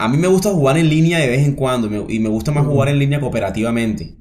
[0.00, 2.52] a mí me gusta jugar en línea de vez en cuando me- y me gusta
[2.52, 4.16] más jugar en línea cooperativamente.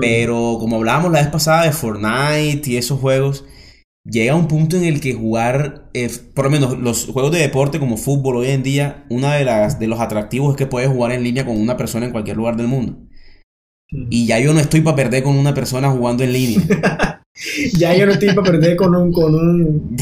[0.00, 3.44] Pero como hablábamos la vez pasada de Fortnite y esos juegos,
[4.04, 7.80] llega un punto en el que jugar, eh, por lo menos los juegos de deporte
[7.80, 11.12] como fútbol hoy en día, uno de, las, de los atractivos es que puedes jugar
[11.12, 12.98] en línea con una persona en cualquier lugar del mundo.
[14.10, 16.60] Y ya yo no estoy para perder con una persona jugando en línea.
[17.76, 19.96] Ya yo no estoy para perder con un, con un,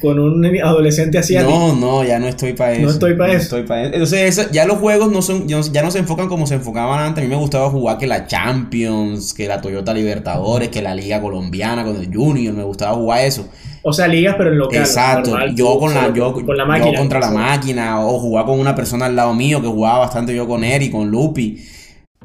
[0.00, 1.50] con un adolescente asiático.
[1.50, 2.82] No, no, ya no estoy para eso.
[2.82, 3.38] No estoy pa' eso.
[3.42, 3.92] estoy pa' eso.
[3.92, 7.22] Entonces, eso- ya los juegos no son, ya no- se enfocan como se enfocaban antes.
[7.22, 11.20] A mí me gustaba jugar que la Champions, que la Toyota Libertadores, que la Liga
[11.20, 12.54] Colombiana con el Junior.
[12.54, 13.48] Me gustaba jugar eso.
[13.82, 14.78] O sea, ligas, pero en local.
[14.78, 15.30] Exacto.
[15.30, 16.98] normal, yo con la, yo, con la yo máquina.
[16.98, 18.06] contra la máquina.
[18.06, 21.10] O jugar con una persona al lado mío, que jugaba bastante yo con Eric, con
[21.10, 21.58] Lupi.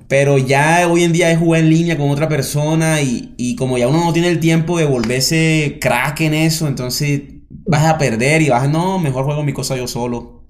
[0.07, 3.77] Pero ya hoy en día es jugar en línea con otra persona y, y como
[3.77, 8.41] ya uno no tiene el tiempo de volverse crack en eso, entonces vas a perder
[8.43, 10.43] y vas, no, mejor juego mi cosa yo solo.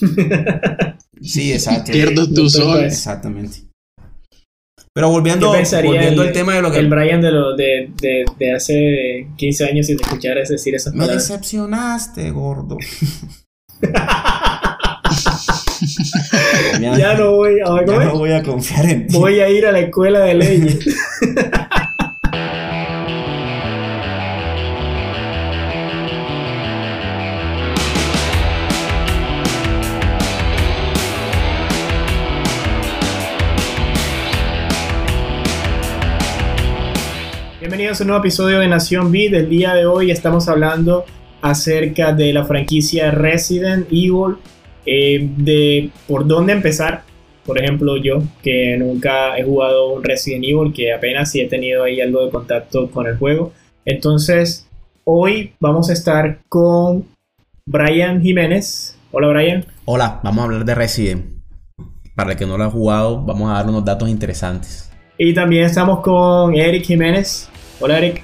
[1.20, 1.90] Sí, exacto.
[1.90, 2.74] Pierdo tú solo.
[2.74, 2.86] pa' eso.
[2.86, 3.58] Exactamente.
[4.94, 6.78] Pero volviendo, ¿Qué pensaría volviendo el, al tema de lo que...
[6.78, 10.92] el Brian de, lo, de, de, de hace 15 años si te escucharas decir esas
[10.94, 11.28] Me palabras?
[11.28, 12.78] decepcionaste, gordo.
[16.80, 19.16] Ya no voy a, no voy a confiar en ti.
[19.16, 20.78] voy a ir a la escuela de leyes.
[37.60, 39.34] Bienvenidos a un nuevo episodio de Nación Beat.
[39.34, 41.04] El día de hoy estamos hablando
[41.42, 44.36] acerca de la franquicia Resident Evil,
[44.90, 47.02] eh, de por dónde empezar.
[47.44, 51.84] Por ejemplo, yo que nunca he jugado un Resident Evil, que apenas sí he tenido
[51.84, 53.52] ahí algo de contacto con el juego.
[53.84, 54.66] Entonces,
[55.04, 57.04] hoy vamos a estar con
[57.66, 58.98] Brian Jiménez.
[59.12, 59.66] Hola Brian.
[59.84, 61.26] Hola, vamos a hablar de Resident.
[62.14, 64.90] Para el que no lo ha jugado, vamos a dar unos datos interesantes.
[65.18, 67.50] Y también estamos con Eric Jiménez.
[67.78, 68.22] Hola Eric.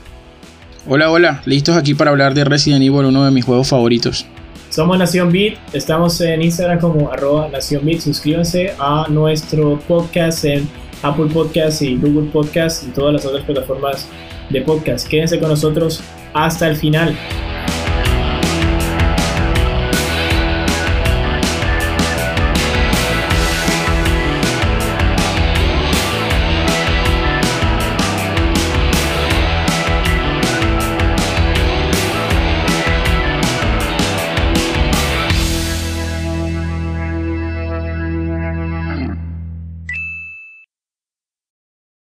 [0.88, 4.26] Hola, hola, listos aquí para hablar de Resident Evil, uno de mis juegos favoritos.
[4.74, 8.00] Somos Nación Beat, estamos en Instagram como arroba Nación Beat.
[8.00, 10.68] Suscríbanse a nuestro podcast en
[11.04, 14.08] Apple Podcast y Google Podcast y todas las otras plataformas
[14.50, 15.06] de podcast.
[15.06, 16.02] Quédense con nosotros
[16.32, 17.16] hasta el final.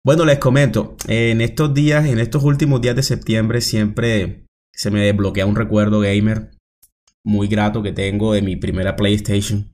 [0.07, 5.01] Bueno, les comento, en estos días, en estos últimos días de septiembre, siempre se me
[5.01, 6.51] desbloquea un recuerdo gamer
[7.25, 9.73] muy grato que tengo de mi primera PlayStation.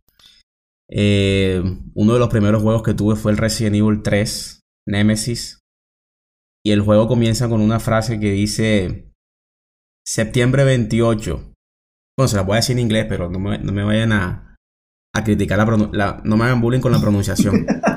[0.90, 1.62] Eh,
[1.94, 5.60] uno de los primeros juegos que tuve fue el Resident Evil 3, Nemesis.
[6.66, 9.12] Y el juego comienza con una frase que dice
[10.04, 11.54] septiembre 28.
[12.18, 14.56] Bueno, se la voy a decir en inglés, pero no me, no me vayan a,
[15.14, 15.60] a criticar
[15.94, 17.68] la, No me hagan bullying con la pronunciación.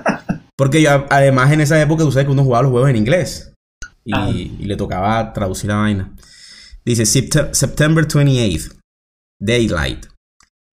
[0.57, 3.53] Porque yo, además en esa época tú sabes que uno jugaba los juegos en inglés.
[4.05, 4.31] Y, Ah.
[4.31, 6.15] y le tocaba traducir la vaina.
[6.85, 8.79] Dice "Sept- September 28th.
[9.41, 10.07] Daylight.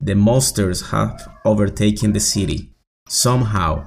[0.03, 2.73] The monsters have overtaken the city.
[3.09, 3.83] Somehow,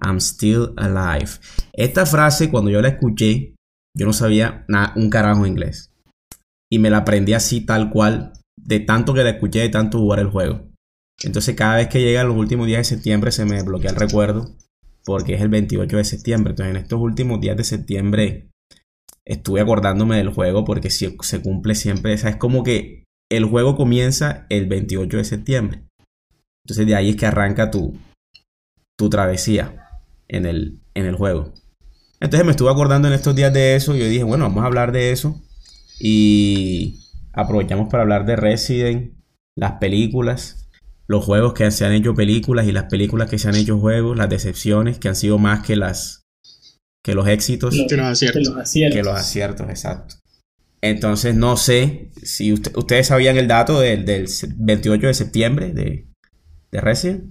[0.00, 1.38] I'm still alive.
[1.72, 3.54] Esta frase, cuando yo la escuché,
[3.96, 5.90] yo no sabía na- un carajo inglés.
[6.72, 10.20] Y me la aprendí así, tal cual, de tanto que la escuché, de tanto jugar
[10.20, 10.68] el juego.
[11.22, 14.56] Entonces, cada vez que llegan los últimos días de septiembre, se me desbloquea el recuerdo,
[15.04, 16.50] porque es el 28 de septiembre.
[16.52, 18.48] Entonces, en estos últimos días de septiembre,
[19.26, 22.14] estuve acordándome del juego, porque si- se cumple siempre.
[22.14, 25.82] O sea, es como que el juego comienza el 28 de septiembre.
[26.64, 27.96] Entonces, de ahí es que arranca tu,
[28.98, 29.88] tu travesía
[30.28, 31.52] en el, en el juego.
[32.20, 34.66] Entonces me estuve acordando en estos días de eso y yo dije, bueno, vamos a
[34.66, 35.42] hablar de eso.
[36.00, 37.00] Y
[37.32, 39.12] aprovechamos para hablar de Resident,
[39.56, 40.63] las películas,
[41.06, 44.16] los juegos que se han hecho películas y las películas que se han hecho juegos,
[44.16, 46.22] las decepciones que han sido más que las
[47.04, 48.42] que los éxitos, Que los aciertos.
[48.42, 48.96] que los aciertos.
[48.96, 50.14] que los aciertos, exacto.
[50.80, 54.26] Entonces no sé si usted- ustedes sabían el dato del, del
[54.56, 56.06] 28 de septiembre de,
[56.70, 57.24] de Resident.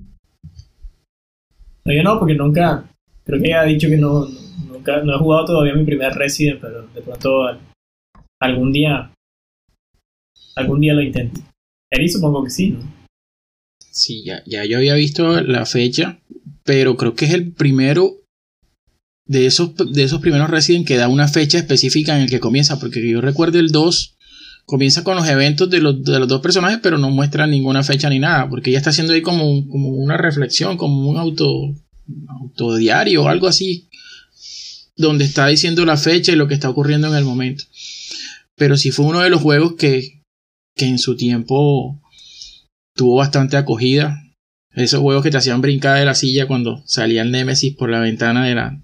[1.86, 2.86] No, yo no, porque nunca,
[3.25, 4.27] creo que ya ha dicho que no,
[4.68, 7.59] nunca, no he jugado todavía mi primer Resident, pero de pronto al-
[8.42, 9.12] algún día,
[10.56, 11.42] algún día lo intento.
[11.92, 12.80] Eri supongo que sí, ¿no?
[13.91, 16.19] Sí, ya, ya yo había visto la fecha,
[16.63, 18.24] pero creo que es el primero
[19.25, 22.80] de esos, de esos primeros Resident que da una fecha específica en el que comienza,
[22.80, 24.15] porque yo recuerdo el 2
[24.65, 28.09] comienza con los eventos de los, de los dos personajes, pero no muestra ninguna fecha
[28.09, 31.75] ni nada, porque ella está haciendo ahí como, como una reflexión, como un auto,
[32.27, 33.89] autodiario o algo así,
[34.95, 37.65] donde está diciendo la fecha y lo que está ocurriendo en el momento.
[38.56, 40.21] Pero sí fue uno de los juegos que,
[40.75, 42.00] que en su tiempo
[42.95, 44.19] tuvo bastante acogida.
[44.72, 48.00] Esos juegos que te hacían brincar de la silla cuando salía el Nemesis por la
[48.00, 48.81] ventana de la,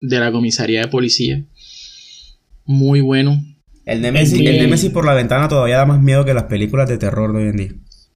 [0.00, 1.44] de la comisaría de policía.
[2.64, 3.40] Muy bueno.
[3.84, 6.98] El Nemesis, el Nemesis por la ventana todavía da más miedo que las películas de
[6.98, 7.72] terror de hoy en día.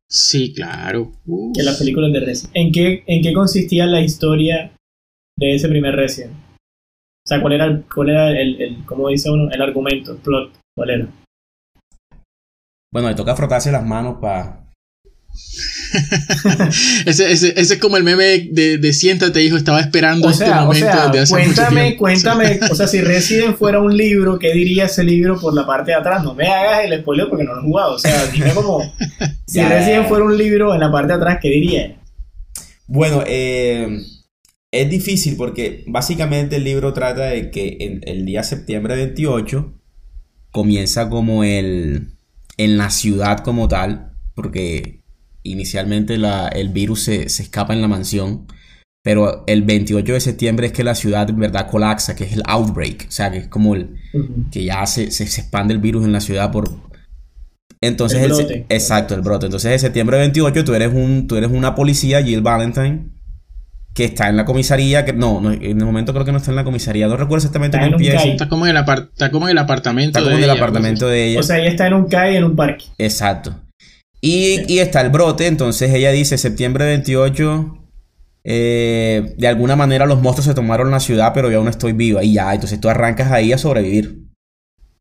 [0.09, 1.13] Sí, claro.
[1.55, 2.57] Que las películas de Resident.
[2.57, 4.73] ¿En qué, ¿En qué consistía la historia
[5.37, 6.33] de ese primer Resident?
[6.33, 10.19] O sea, ¿cuál era, el, cuál era el, el, como dice uno, el argumento, el
[10.19, 10.53] plot?
[10.77, 11.09] ¿Cuál era?
[12.93, 14.64] Bueno, le toca frotarse las manos para
[17.07, 20.47] ese, ese, ese, es como el meme de, de siéntate, hijo, estaba esperando O este
[20.47, 21.99] sea, o momento sea, desde hace mucho cuéntame, tiempo.
[21.99, 25.93] cuéntame, o sea, si Resident fuera un libro, ¿qué diría ese libro por la parte
[25.93, 26.23] de atrás?
[26.23, 28.81] No me hagas el spoiler porque no lo he jugado, o sea, dime como,
[29.47, 29.63] si.
[29.63, 31.97] Resident fuera un libro en la parte de atrás, ¿qué diría?
[32.87, 34.01] Bueno, eh,
[34.71, 39.73] es difícil porque básicamente el libro trata de que en el día septiembre 28
[40.51, 42.15] comienza como el
[42.57, 45.04] en la ciudad como tal, porque
[45.45, 48.47] inicialmente la- el virus se, se escapa en la mansión,
[49.05, 52.43] pero el 28 de septiembre es que la ciudad en verdad colapsa, que es el
[52.47, 53.97] outbreak, o sea, que es como el,
[54.51, 56.71] que ya se, se, se expande el virus en la ciudad por...
[57.81, 58.67] Entonces, El brote.
[58.71, 59.45] exacto, el brote.
[59.47, 63.11] Entonces, en septiembre 28 tú eres, un, tú eres una policía, Jill Valentine,
[63.93, 66.51] que está en la comisaría, que no, no, en el momento creo que no está
[66.51, 68.25] en la comisaría, no recuerdo exactamente Está cómo empieza.
[68.27, 70.19] Está como en el, apart- está como en el apartamento.
[70.19, 71.41] Está como de en el ella, apartamento de ella.
[71.41, 72.87] O sea, ella está en un CAI en un parque.
[72.97, 73.55] Exacto.
[74.27, 77.77] Y, y está el brote, entonces ella dice, septiembre 28,
[78.43, 82.25] eh, de alguna manera los monstruos se tomaron la ciudad, pero yo aún estoy viva.
[82.25, 84.25] Y ya, entonces tú arrancas ahí a sobrevivir.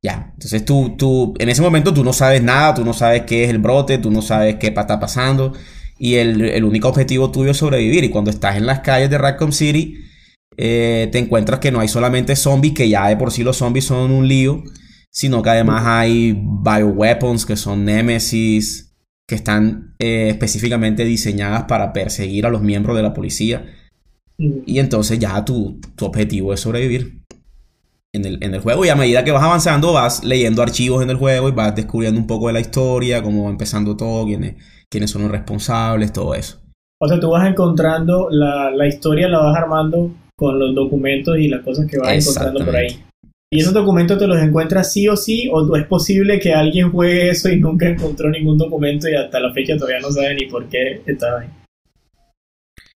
[0.02, 3.46] Ya, entonces tú, tú, en ese momento tú no sabes nada, tú no sabes qué
[3.46, 5.54] es el brote, tú no sabes qué está pasando.
[5.98, 8.04] Y el, el único objetivo tuyo es sobrevivir.
[8.04, 10.00] Y cuando estás en las calles de Raccoon City,
[10.58, 13.86] eh, te encuentras que no hay solamente zombies, que ya de por sí los zombies
[13.86, 14.66] son un lío,
[15.10, 18.90] sino que además hay bioweapons, que son Nemesis,
[19.34, 23.66] que están eh, específicamente diseñadas para perseguir a los miembros de la policía.
[24.38, 27.24] Y entonces ya tu, tu objetivo es sobrevivir
[28.14, 28.86] en el, en el juego.
[28.86, 32.20] Y a medida que vas avanzando, vas leyendo archivos en el juego y vas descubriendo
[32.20, 34.54] un poco de la historia, cómo va empezando todo, quiénes,
[34.88, 36.60] quiénes son los responsables, todo eso.
[37.02, 41.48] O sea, tú vas encontrando, la, la historia la vas armando con los documentos y
[41.48, 43.04] las cosas que vas encontrando por ahí.
[43.56, 45.48] ¿Y esos documentos te los encuentras sí o sí?
[45.52, 49.54] ¿O es posible que alguien juegue eso y nunca encontró ningún documento y hasta la
[49.54, 51.48] fecha todavía no sabe ni por qué estaba ahí?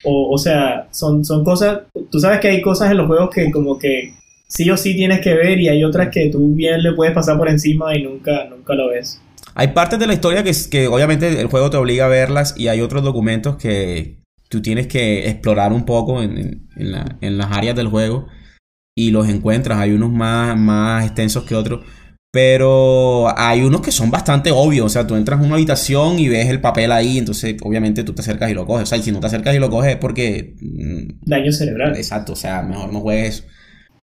[0.05, 1.81] O, o sea, son, son cosas...
[2.09, 4.13] Tú sabes que hay cosas en los juegos que como que
[4.47, 7.37] sí o sí tienes que ver y hay otras que tú bien le puedes pasar
[7.37, 9.21] por encima y nunca, nunca lo ves.
[9.55, 12.69] Hay partes de la historia que, que obviamente el juego te obliga a verlas y
[12.69, 14.19] hay otros documentos que
[14.49, 18.27] tú tienes que explorar un poco en- en la- en las áreas del juego
[18.97, 19.77] y los encuentras.
[19.79, 21.85] Hay unos más, más extensos que otros.
[22.31, 24.85] Pero hay unos que son bastante obvios.
[24.87, 27.17] O sea, tú entras a una habitación y ves el papel ahí.
[27.17, 28.83] Entonces, obviamente, tú te acercas y lo coges.
[28.83, 30.53] O sea, y si no te acercas y lo coges es porque.
[30.59, 31.95] mm, Daño cerebral.
[31.95, 33.43] Exacto, o sea, mejor no juegues eso.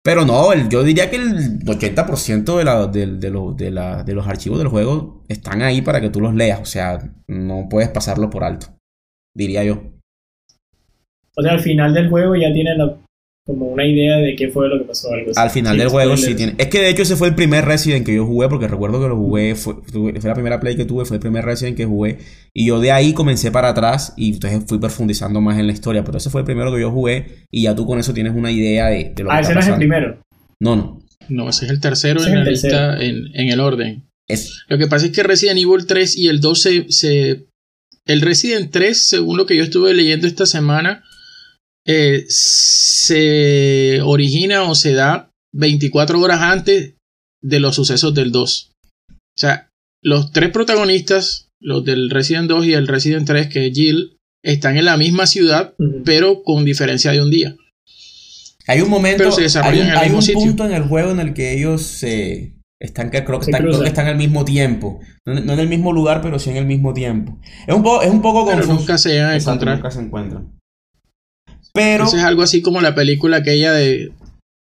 [0.02, 4.02] Pero no, el- yo diría que el 80% de, la- de- de lo- de la-
[4.04, 6.60] de los archivos del juego están ahí para que tú los leas.
[6.60, 8.66] O sea, no puedes pasarlo por alto.
[9.34, 9.82] Diría yo.
[11.36, 12.98] O sea, al final del juego ya tienen la-
[13.52, 15.12] como una idea de qué fue lo que pasó.
[15.12, 15.40] Algo así.
[15.40, 16.54] Al final del juego sí tiene.
[16.58, 19.08] Es que de hecho ese fue el primer Resident que yo jugué, porque recuerdo que
[19.08, 22.18] lo jugué, fue, fue la primera play que tuve, fue el primer Resident que jugué.
[22.54, 26.04] Y yo de ahí comencé para atrás y entonces fui profundizando más en la historia.
[26.04, 28.50] Pero ese fue el primero que yo jugué y ya tú con eso tienes una
[28.50, 30.22] idea de, de lo Ah, que ese no es el primero.
[30.60, 31.00] No, no.
[31.28, 34.04] No, ese es el tercero en la el lista en, en el orden.
[34.28, 37.46] Es, Lo que pasa es que Resident Evil 3 y el 2 se, se-
[38.06, 41.02] El Resident 3, según lo que yo estuve leyendo esta semana,
[41.86, 46.94] eh, se origina o se da 24 horas antes
[47.42, 48.70] de los sucesos del 2.
[49.10, 49.68] O sea,
[50.02, 54.76] los tres protagonistas, los del Resident 2 y el Resident 3, que es Jill, están
[54.76, 57.56] en la misma ciudad, pero con diferencia de un día.
[58.66, 60.40] Hay un momento, Pero se hay un, en el hay mismo un sitio.
[60.40, 63.88] punto en el juego en el que ellos se están, creo que, están, creo que
[63.88, 65.00] están al mismo tiempo.
[65.26, 67.38] No, no en el mismo lugar, pero sí en el mismo tiempo.
[67.66, 68.78] Es un poco, es un poco Pero confuso.
[68.78, 69.76] nunca se llegan a Exacto, encontrar.
[69.76, 70.58] nunca se encuentran.
[71.72, 74.12] Pero Eso es algo así como la película aquella de,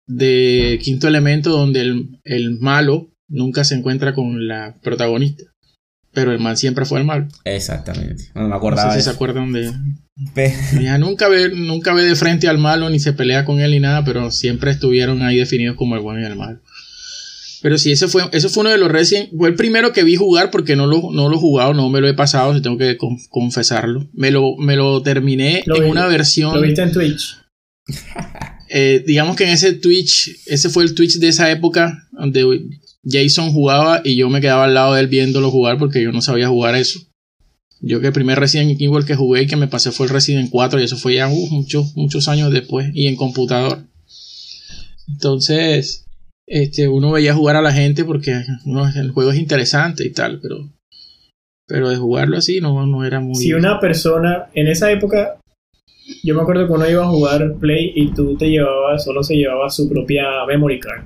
[0.08, 5.44] de Quinto Elemento, donde el, el malo nunca se encuentra con la protagonista.
[6.14, 7.28] Pero el man siempre fue el malo.
[7.46, 8.26] exactamente.
[8.34, 9.72] No me No acordaba de si se acuerdan de.
[11.00, 14.04] Nunca ve, nunca ve de frente al malo, ni se pelea con él ni nada,
[14.04, 16.60] pero siempre estuvieron ahí definidos como el bueno y el malo.
[17.62, 19.30] Pero sí, ese fue, ese fue uno de los Resident.
[19.36, 22.02] Fue el primero que vi jugar porque no lo, no lo he jugado, no me
[22.02, 24.08] lo he pasado, si tengo que con- confesarlo.
[24.14, 26.54] Me lo, me lo terminé Lo en vi- una versión.
[26.54, 27.38] Lo viste en Twitch.
[28.70, 32.68] eh, digamos que en ese Twitch, ese fue el Twitch de esa época donde
[33.04, 36.22] Jason jugaba y yo me quedaba al lado de él viéndolo jugar porque yo no
[36.22, 37.00] sabía jugar eso.
[37.80, 40.50] Yo que el primer Resident Evil que jugué y que me pasé fue el Resident
[40.50, 43.84] 4 y eso fue ya uh, muchos, muchos años después y en computador.
[45.08, 46.07] Entonces,
[46.48, 50.70] este, uno veía jugar a la gente porque el juego es interesante y tal, pero,
[51.68, 53.36] pero de jugarlo así no, no era muy...
[53.36, 55.40] Si una persona, en esa época,
[56.24, 59.36] yo me acuerdo que uno iba a jugar Play y tú te llevabas, solo se
[59.36, 61.04] llevaba su propia memory card.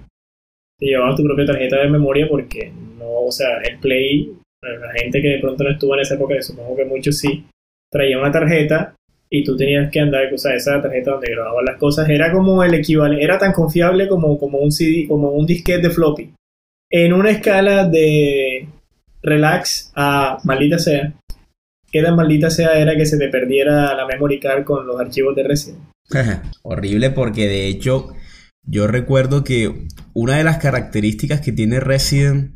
[0.77, 4.31] Te llevabas tu propia tarjeta de memoria porque no, o sea, el Play,
[4.61, 7.45] la gente que de pronto no estuvo en esa época, supongo que muchos sí,
[7.91, 8.93] traía una tarjeta
[9.33, 12.63] y tú tenías que andar, o sea, esa tarjeta donde grababan las cosas era como
[12.63, 16.33] el equivalente, era tan confiable como, como un CD, como un disquete de floppy.
[16.89, 18.67] En una escala de
[19.23, 21.13] relax a maldita sea,
[21.89, 25.33] qué tan maldita sea era que se te perdiera la memory card con los archivos
[25.33, 25.79] de Resident.
[26.63, 28.13] Horrible porque de hecho
[28.63, 32.51] yo recuerdo que una de las características que tiene Resident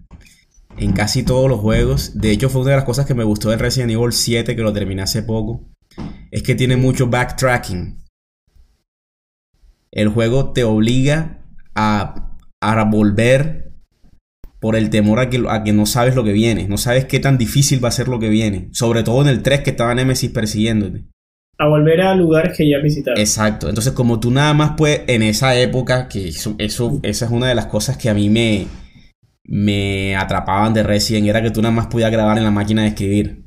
[0.78, 3.50] en casi todos los juegos, de hecho fue una de las cosas que me gustó
[3.50, 5.64] de Resident Evil 7 que lo terminé hace poco,
[6.32, 7.98] es que tiene mucho backtracking.
[9.92, 11.40] El juego te obliga
[11.74, 13.72] a, a volver
[14.60, 17.20] por el temor a que, a que no sabes lo que viene, no sabes qué
[17.20, 19.94] tan difícil va a ser lo que viene, sobre todo en el 3 que estaba
[19.96, 21.06] Nemesis persiguiéndote.
[21.58, 23.18] A volver a lugares que ya visitaron.
[23.20, 23.70] Exacto.
[23.70, 27.48] Entonces, como tú nada más puedes, en esa época, que eso, eso- esa es una
[27.48, 28.68] de las cosas que a mí me,
[29.46, 32.90] me atrapaban de Resident, era que tú nada más podías grabar en la máquina de
[32.90, 33.46] escribir.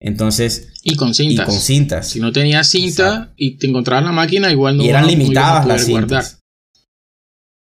[0.00, 1.46] Entonces, Y con y cintas.
[1.46, 2.08] con cintas.
[2.08, 5.66] Si no tenías cinta y te encontrabas la máquina, igual no y eran no- limitadas
[5.66, 6.22] las guardar.
[6.24, 6.40] cintas.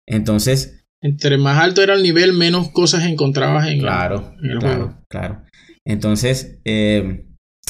[0.07, 4.75] Entonces, Entre más alto era el nivel, menos cosas encontrabas en, claro, en el claro,
[4.85, 5.03] juego.
[5.09, 5.43] claro.
[5.85, 7.25] Entonces, eh,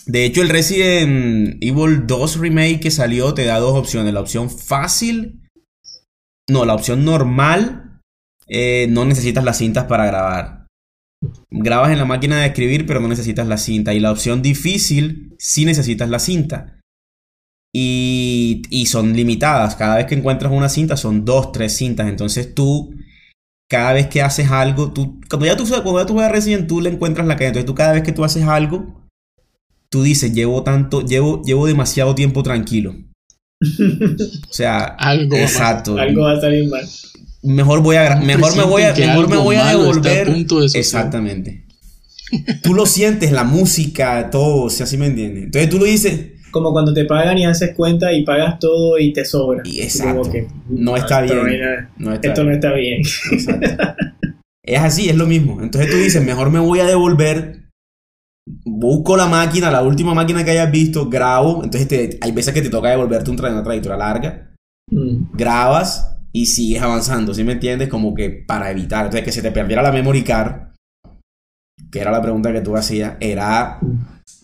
[0.05, 4.13] de hecho, el Resident Evil 2 Remake que salió te da dos opciones.
[4.13, 5.41] La opción fácil,
[6.49, 7.99] no, la opción normal,
[8.47, 10.64] eh, no necesitas las cintas para grabar.
[11.49, 13.93] Grabas en la máquina de escribir, pero no necesitas la cinta.
[13.93, 16.79] Y la opción difícil, sí necesitas la cinta.
[17.73, 19.75] Y, y son limitadas.
[19.75, 22.07] Cada vez que encuentras una cinta, son dos, tres cintas.
[22.07, 22.93] Entonces tú
[23.67, 26.81] cada vez que haces algo, tú, cuando ya tú, cuando ya tú juegas Resident, tú
[26.81, 27.47] le encuentras la calle.
[27.47, 29.05] Entonces tú cada vez que tú haces algo,
[29.89, 32.95] tú dices, llevo tanto, llevo, llevo demasiado tiempo tranquilo.
[34.49, 35.97] O sea, Algo exacto.
[35.97, 36.85] Algo va a salir mal.
[37.45, 40.27] Mejor voy a, mejor me voy a, mejor me voy a devolver.
[40.27, 40.79] punto de suceder.
[40.81, 41.65] Exactamente.
[42.63, 45.43] Tú lo sientes, la música, todo, o sea, así me entiendes.
[45.45, 49.13] Entonces tú lo dices, Como cuando te pagan y haces cuenta y pagas todo y
[49.13, 49.61] te sobra.
[49.65, 50.21] Y exacto.
[50.21, 51.37] como que, No está bien.
[51.43, 53.01] vaina- no está esto no está bien.
[53.31, 53.69] Exacto.
[54.67, 55.61] Es así, es lo mismo.
[55.61, 57.65] Entonces tú dices, mejor me voy a devolver.
[58.65, 61.63] Busco la máquina, la última máquina que hayas visto, grabo.
[61.63, 64.51] Entonces te- hay veces que te toca devolverte un tra- una trayectoria larga.
[64.89, 65.35] Mm.
[65.37, 67.87] Grabas y sigues avanzando, ¿sí me entiendes?
[67.87, 69.05] Como que para evitar.
[69.05, 70.73] Entonces que se te perdiera la memory card,
[71.89, 73.79] que era la pregunta que tú hacías, era,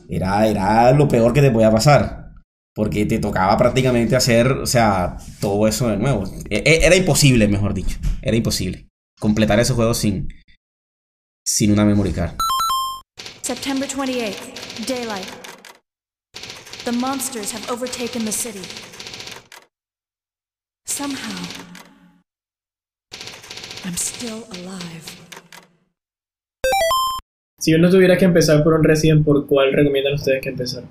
[0.07, 2.31] era, era lo peor que te podía pasar.
[2.73, 6.23] Porque te tocaba prácticamente hacer, o sea, todo eso de nuevo.
[6.49, 7.97] E- e- Era imposible, mejor dicho.
[8.21, 8.87] Era imposible.
[9.19, 10.29] Completar ese juego sin,
[11.45, 12.35] sin una memory card.
[13.41, 15.27] September 28th, daylight.
[16.85, 18.61] The monsters have overtaken the city.
[20.91, 21.41] Somehow,
[23.85, 25.05] I'm still alive.
[27.59, 30.83] Si uno tuviera que empezar por un Resident, ¿por cuál recomiendan ustedes que empezar?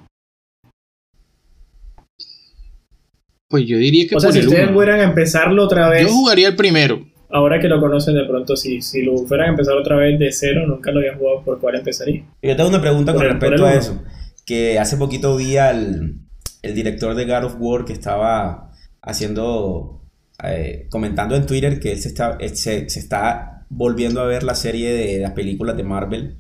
[3.49, 4.75] Pues yo diría que O sea, por si el ustedes uno.
[4.77, 7.05] fueran a empezarlo otra vez, Yo jugaría el primero.
[7.29, 10.33] ahora que lo conocen de pronto, si, si lo fueran a empezar otra vez de
[10.33, 12.25] cero, nunca lo habían jugado, ¿por cuál empezaría?
[12.43, 14.03] Yo tengo una pregunta con el- respecto a eso.
[14.47, 16.15] Que hace poquito vi al
[16.63, 18.70] el director de God of War que estaba
[19.03, 20.03] haciendo,
[20.43, 24.43] eh, comentando en Twitter que él se está, él se, se está volviendo a ver
[24.43, 26.39] la serie de, las películas de Marvel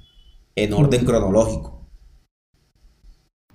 [0.57, 1.89] en orden cronológico.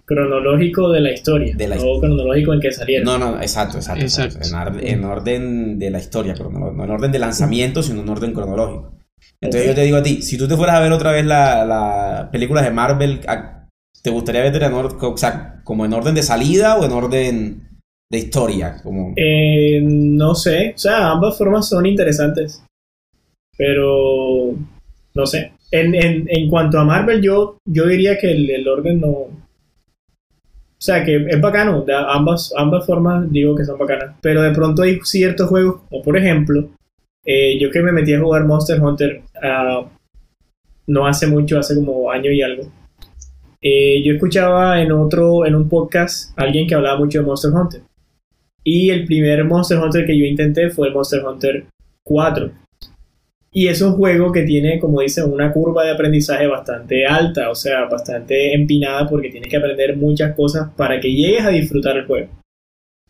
[0.05, 3.05] Cronológico de la historia, De la cronológico en que salieron.
[3.05, 4.03] No, no, exacto, exacto.
[4.03, 4.37] exacto.
[4.37, 4.79] Exacto.
[4.79, 8.93] En, orden de la historia, no en orden de lanzamiento, sino en orden cronológico.
[9.41, 11.65] Entonces yo te digo a ti, si tú te fueras a ver otra vez la,
[11.65, 13.67] la película de Marvel, ¿a-
[14.01, 17.74] ¿te gustaría ver en orden, o sea, como en orden de salida o en orden
[18.11, 18.77] de historia?
[18.83, 19.13] Como...
[19.15, 22.63] Eh, no sé, o sea, ambas formas son interesantes.
[23.57, 24.53] Pero
[25.13, 25.53] no sé.
[25.71, 29.09] En, en, en cuanto a Marvel, yo, yo diría que el, el orden no.
[29.09, 29.31] O
[30.77, 31.81] sea, que es bacano.
[31.81, 34.15] de ambas, ambas formas digo que son bacanas.
[34.21, 36.69] Pero de pronto hay ciertos juegos, como por ejemplo,
[37.27, 39.83] Eh, yo que me metí a jugar Monster Hunter ah,
[40.87, 42.63] no hace mucho, hace como año y algo.
[43.61, 47.81] Eh, yo escuchaba en otro, en un podcast, alguien que hablaba mucho de Monster Hunter.
[48.67, 51.65] Y el primer Monster Hunter que yo intenté fue el Monster Hunter
[52.03, 52.51] 4.
[53.53, 57.55] Y es un juego que tiene, como dicen, una curva de aprendizaje bastante alta, o
[57.55, 62.05] sea, bastante empinada porque tienes que aprender muchas cosas para que llegues a disfrutar el
[62.05, 62.27] juego.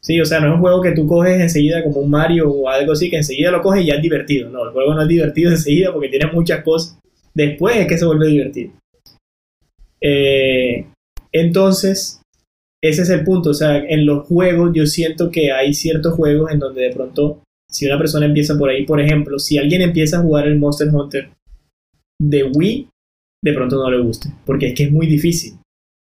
[0.02, 2.70] Sí, o sea, no es un juego que tú coges enseguida como un Mario o
[2.70, 4.52] algo así, que enseguida lo coges y ya es divertido.
[4.52, 7.00] No, el juego no es divertido enseguida porque tiene muchas cosas.
[7.34, 8.72] Después es que se vuelve divertido.
[10.00, 10.86] Eh,
[11.32, 12.22] entonces,
[12.82, 13.52] ese es el punto.
[13.52, 17.44] O sea, en los juegos yo siento que hay ciertos juegos en donde de pronto,
[17.70, 20.90] si una persona empieza por ahí, por ejemplo, si alguien empieza a jugar el Monster
[20.90, 21.30] Hunter
[22.22, 22.88] de Wii,
[23.44, 25.54] de pronto no le guste, porque es que es muy difícil.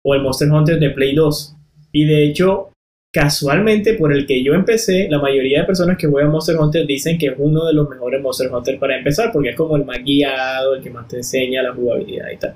[0.05, 1.57] O el Monster Hunter de Play 2.
[1.93, 2.71] Y de hecho,
[3.13, 7.19] casualmente por el que yo empecé, la mayoría de personas que juegan Monster Hunter dicen
[7.19, 10.03] que es uno de los mejores Monster Hunter para empezar, porque es como el más
[10.03, 12.55] guiado, el que más te enseña la jugabilidad y tal.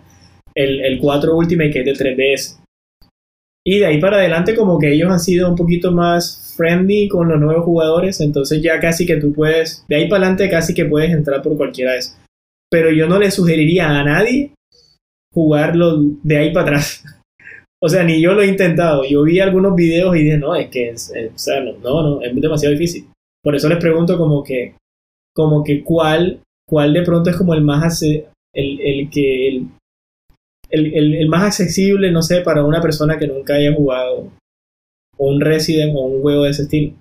[0.54, 2.65] El, el 4 Ultimate que es de 3DS.
[3.68, 7.28] Y de ahí para adelante como que ellos han sido un poquito más friendly con
[7.28, 10.84] los nuevos jugadores, entonces ya casi que tú puedes, de ahí para adelante casi que
[10.84, 12.16] puedes entrar por cualquiera de esos.
[12.70, 14.52] Pero yo no le sugeriría a nadie
[15.34, 17.04] jugarlo de ahí para atrás.
[17.78, 19.04] O sea, ni yo lo he intentado.
[19.04, 22.34] Yo vi algunos videos y dije, no, es que, es, o sea, no, no, es
[22.34, 23.06] demasiado difícil.
[23.44, 24.74] Por eso les pregunto como que,
[25.34, 29.62] como que cuál, cuál de pronto es como el más, el, el que,
[30.70, 34.32] el, el, el, más accesible, no sé, para una persona que nunca haya jugado
[35.18, 36.94] un Resident o un juego de ese estilo.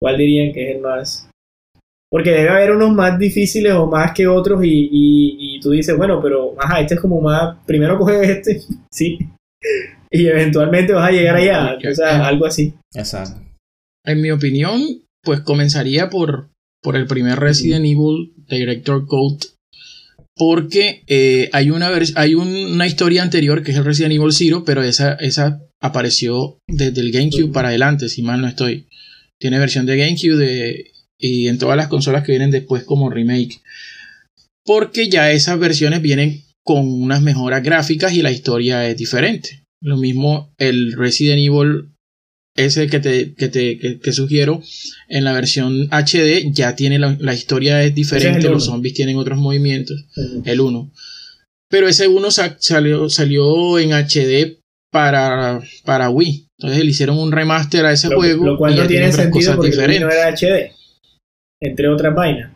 [0.00, 1.30] ¿Cuál dirían que es el más?
[2.10, 5.96] Porque debe haber unos más difíciles o más que otros y, y, y tú dices,
[5.96, 9.18] bueno, pero ajá, este es como más, primero coge este, sí,
[10.10, 12.74] y eventualmente vas a llegar allá, o sea, algo así.
[12.94, 13.40] Exacto.
[14.04, 16.48] En mi opinión, pues comenzaría por,
[16.82, 19.38] por el primer Resident Evil Director Code.
[20.38, 24.82] Porque eh, hay, una, hay una historia anterior que es el Resident Evil Zero, pero
[24.82, 28.86] esa, esa apareció desde el GameCube para adelante, si mal no estoy.
[29.38, 33.60] Tiene versión de GameCube y en todas las consolas que vienen después como remake.
[34.64, 39.64] Porque ya esas versiones vienen con unas mejoras gráficas y la historia es diferente.
[39.80, 41.90] Lo mismo el Resident Evil
[42.58, 44.60] ese que te, que te que, sugiero
[45.08, 50.04] en la versión HD ya tiene la, historia es diferente, los zombies tienen otros movimientos,
[50.44, 50.90] el 1.
[51.70, 54.58] Pero ese 1 salió, salió en HD
[54.90, 56.48] para, para Wii.
[56.58, 58.44] Entonces le hicieron un remaster a ese juego.
[58.44, 60.72] Lo cual no tiene sentido porque no era HD.
[61.60, 62.52] Entre otras vainas.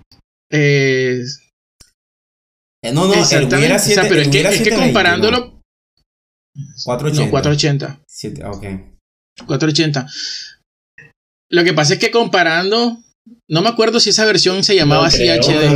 [0.51, 1.23] Eh,
[2.93, 3.77] no, no, Exactamente.
[3.77, 5.61] o sea, pero es que, es que comparándolo.
[6.85, 7.25] 480.
[7.25, 8.01] No, 480.
[8.07, 8.92] 7, ok.
[9.47, 10.07] 480.
[11.51, 12.99] Lo que pasa es que comparando.
[13.49, 15.73] No me acuerdo si esa versión se llamaba así HD.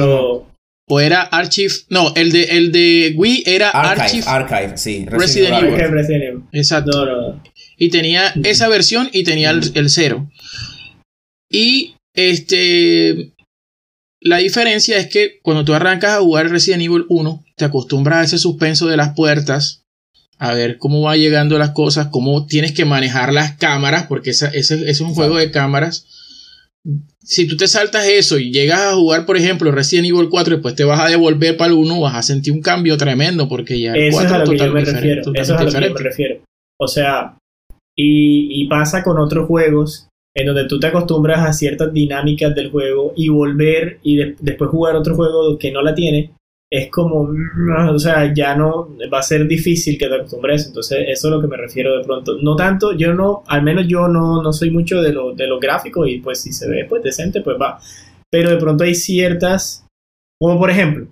[0.88, 1.74] O era Archive.
[1.90, 4.24] No, el de, el de Wii era Archive.
[4.26, 5.04] Archive, sí.
[5.06, 6.44] Resident, Evil.
[6.52, 7.40] Exacto.
[7.76, 10.30] Y tenía esa versión y tenía el, el cero.
[11.50, 13.32] Y este
[14.26, 18.24] la diferencia es que cuando tú arrancas a jugar Resident Evil 1, te acostumbras a
[18.24, 19.84] ese suspenso de las puertas,
[20.38, 24.50] a ver cómo va llegando las cosas, cómo tienes que manejar las cámaras, porque ese,
[24.52, 26.06] es un juego de cámaras.
[27.22, 30.56] Si tú te saltas eso y llegas a jugar, por ejemplo, Resident Evil 4 y
[30.56, 33.80] después te vas a devolver para el 1, vas a sentir un cambio tremendo, porque
[33.80, 35.22] ya el 4 es a lo que yo me refiero.
[35.34, 36.40] Eso es a lo que me refiero.
[36.78, 37.38] O sea,
[37.96, 42.70] y, y pasa con otros juegos en donde tú te acostumbras a ciertas dinámicas del
[42.70, 46.34] juego y volver y después jugar otro juego que no la tiene,
[46.70, 47.28] es como,
[47.92, 50.66] o sea, ya no va a ser difícil que te acostumbres.
[50.66, 52.36] Entonces, eso es lo que me refiero de pronto.
[52.42, 55.60] No tanto, yo no, al menos yo no, no soy mucho de lo, de lo
[55.60, 57.78] gráfico y pues si se ve pues decente, pues va.
[58.30, 59.86] Pero de pronto hay ciertas,
[60.40, 61.06] como por ejemplo,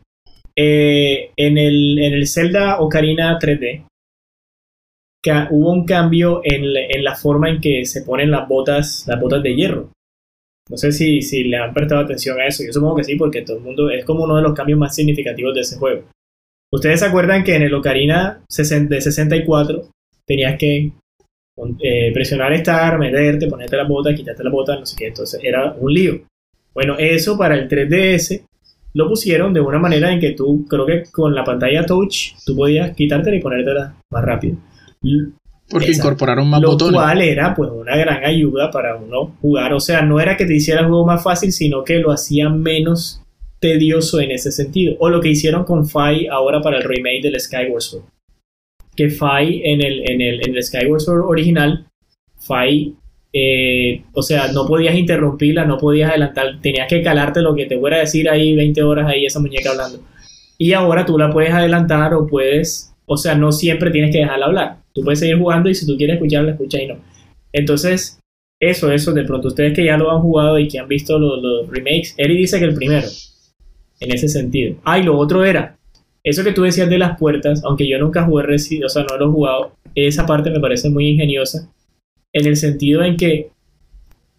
[0.57, 3.87] eh, en, el, en el Zelda Ocarina 3D,
[5.51, 9.55] hubo un cambio en, la forma en que se ponen las botas, las botas de
[9.55, 9.91] hierro.
[10.71, 12.63] No sé si, si le han prestado atención a eso.
[12.65, 14.95] Yo supongo que sí, porque todo el mundo es como uno de los cambios más
[14.95, 16.05] significativos de ese juego.
[16.73, 19.89] Ustedes se acuerdan que en el Ocarina de 64
[20.27, 20.91] tenías que
[21.81, 25.07] eh, presionar Start, meterte, ponerte la bota, quitarte la bota, no sé qué.
[25.09, 26.23] Entonces era un lío.
[26.73, 28.43] Bueno, eso para el 3DS
[28.95, 32.57] lo pusieron de una manera en que tú, creo que con la pantalla touch, tú
[32.57, 34.57] podías quitártela y ponértela más rápido.
[35.75, 36.93] Porque incorporaron más lo botones.
[36.93, 39.75] Lo cual era pues una gran ayuda para uno jugar.
[39.75, 42.49] O sea, no era que te hiciera el juego más fácil, sino que lo hacía
[42.49, 43.21] menos
[43.59, 44.97] tedioso en ese sentido.
[45.01, 48.05] O lo que hicieron con Fai ahora para el remake del Skyward Sword.
[48.95, 51.87] Que Fai en el, en el, en el Skyward Sword original,
[52.39, 52.95] Fai
[53.37, 57.77] eh, o sea, no podías interrumpirla, no podías adelantar, tenías que calarte lo que te
[57.77, 59.99] fuera a decir ahí 20 horas ahí esa muñeca hablando.
[60.57, 64.47] Y ahora tú la puedes adelantar o puedes, o sea, no siempre tienes que dejarla
[64.47, 64.77] hablar.
[64.95, 66.97] Tú puedes seguir jugando y si tú quieres escucharla, escucha y no.
[67.53, 68.19] Entonces,
[68.61, 71.43] eso, eso, de pronto ustedes que ya lo han jugado y que han visto los,
[71.43, 73.07] los remakes, Eri dice que el primero,
[74.01, 74.77] en ese sentido.
[74.85, 75.77] Ah, y lo otro era,
[76.23, 79.17] eso que tú decías de las puertas, aunque yo nunca jugué Resident, o sea, no
[79.19, 81.69] lo he jugado, esa parte me parece muy ingeniosa,
[82.33, 83.51] en el sentido en que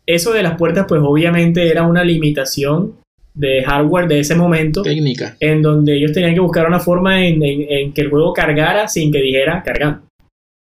[0.05, 2.93] eso de las puertas, pues obviamente era una limitación
[3.33, 5.35] de hardware de ese momento, Técnica.
[5.39, 8.87] en donde ellos tenían que buscar una forma en, en- en que el juego cargara
[8.87, 10.04] sin que dijera cargando.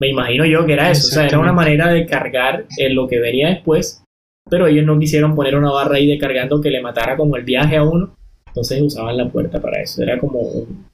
[0.05, 3.07] Me imagino yo que era eso, o sea, era una manera de cargar en lo
[3.07, 4.03] que venía después,
[4.47, 7.43] pero ellos no quisieron poner una barra ahí de cargando que le matara como el
[7.43, 8.15] viaje a uno,
[8.45, 10.85] entonces usaban la puerta para eso, era como un...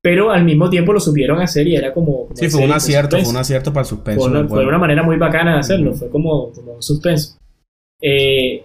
[0.00, 2.26] Pero al mismo tiempo lo supieron hacer y era como...
[2.26, 4.20] como Sí, fue un acierto, fue un acierto para el suspenso.
[4.20, 7.36] Fue una, fue manera muy bacana de hacerlo, fue como, como un suspenso.
[8.00, 8.64] Eh,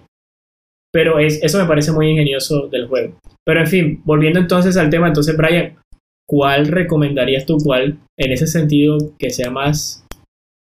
[0.94, 3.18] pero es, eso me parece muy ingenioso del juego.
[3.44, 5.76] Pero en fin, volviendo entonces al tema, entonces Brian,
[6.30, 10.06] ¿cuál recomendarías tú, cuál en ese sentido que sea más,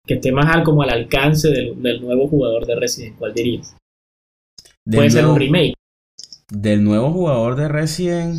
[0.07, 3.17] que esté más al, como al alcance del, del nuevo jugador de Resident?
[3.19, 3.77] ¿Cuál dirías?
[4.87, 5.75] Del Puede ser un remake.
[6.51, 8.37] Del nuevo jugador de Resident.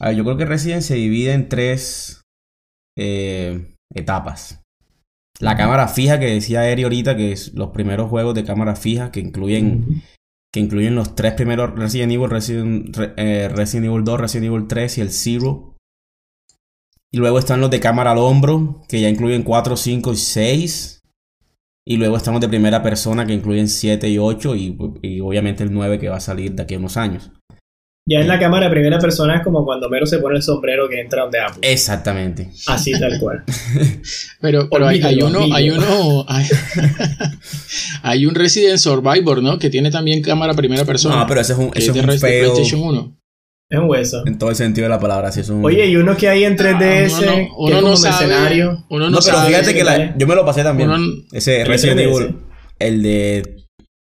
[0.00, 2.22] a ver, yo creo que Resident se divide en tres
[2.98, 4.60] eh, etapas.
[5.40, 9.10] La cámara fija que decía Eri ahorita, que es los primeros juegos de cámara fija
[9.10, 10.02] que incluyen,
[10.52, 14.68] que incluyen los tres primeros Resident Evil, Resident, Re- eh, Resident Evil 2, Resident Evil
[14.68, 15.73] 3 y el Zero.
[17.14, 21.00] Y luego están los de cámara al hombro, que ya incluyen 4, 5 y 6.
[21.86, 24.56] Y luego están los de primera persona, que incluyen 7 y 8.
[24.56, 27.30] Y, y obviamente el 9 que va a salir de aquí a unos años.
[28.10, 30.88] Ya en la cámara de primera persona es como cuando Mero se pone el sombrero
[30.88, 31.60] que entra donde Apple.
[31.62, 32.50] Exactamente.
[32.66, 33.44] Así tal cual.
[34.40, 36.46] Pero, pero hay, uno, hay uno, hay,
[38.02, 39.60] hay un Resident Survivor, ¿no?
[39.60, 41.16] Que tiene también cámara primera persona.
[41.16, 43.16] No, pero ese es un, ese es un fail PlayStation 1.
[43.74, 44.22] Es un hueso.
[44.26, 45.30] en todo el sentido de la palabra.
[45.32, 45.64] Sí, es un...
[45.64, 47.96] Oye, y uno que hay en 3DS, Ah, uno no, que uno es no como
[47.96, 48.84] sabe, mercenario.
[48.90, 49.48] uno no, no, pero sabe.
[49.48, 50.90] fíjate que yo me lo pasé también.
[50.90, 52.04] Uno- ese Resident 3DS.
[52.20, 52.36] Evil,
[52.78, 53.66] el de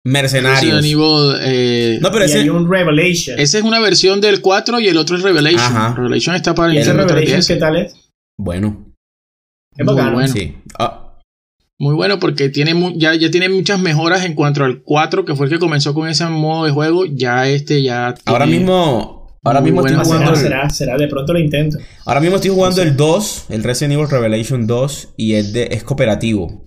[0.05, 0.61] Mercenarios.
[0.83, 3.39] Resident Evil, eh, No, pero y ese, hay un Revelation.
[3.41, 5.61] ese es una versión del 4 y el otro es Revelation.
[5.77, 5.95] Ajá.
[5.97, 7.47] Revelation está para ¿Y ese Revelation 3DS.
[7.49, 7.95] qué tal es?
[8.39, 8.93] bueno,
[9.77, 10.13] Es Muy bacano.
[10.15, 10.29] bueno.
[10.33, 10.55] sí.
[10.79, 11.03] Ah,
[11.79, 15.35] Muy bueno porque tiene mu- ya, ya tiene muchas mejoras en cuanto al 4, que
[15.35, 17.05] fue el que comenzó con ese modo de juego.
[17.07, 18.15] Ya este ya.
[18.27, 19.16] ahora mismo,
[19.47, 20.35] ahora mismo estoy jugando.
[20.37, 21.79] será, el- será, será, de pronto lo intento.
[22.05, 25.83] ahora mismo estoy jugando el 2, el Resident Evil Revelation 2, y es, de, es
[25.85, 26.67] cooperativo.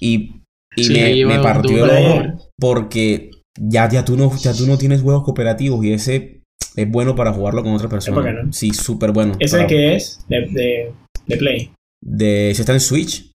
[0.00, 0.32] Y,
[0.76, 5.02] y Sí, me, partió el ojo porque ya, ya, tú no, ya tú no tienes
[5.02, 6.42] juegos cooperativos y ese
[6.76, 8.16] es bueno para jugarlo con otra persona.
[8.18, 8.52] bacano.
[8.52, 9.34] Sí, súper bueno.
[9.40, 10.20] ¿Ese para- que es?
[10.28, 10.92] De, de,
[11.26, 11.70] de Play.
[12.00, 13.30] De, ¿sí está en Switch?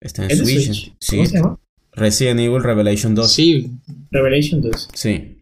[0.00, 0.64] Está en ¿Es de Switch.
[0.64, 0.94] Switch?
[1.00, 1.16] Sí.
[1.16, 1.58] ¿Cómo se llama?
[1.92, 3.30] Resident Evil Revelation 2.
[3.30, 3.70] Sí,
[4.10, 4.88] Revelation 2.
[4.94, 5.38] Sí.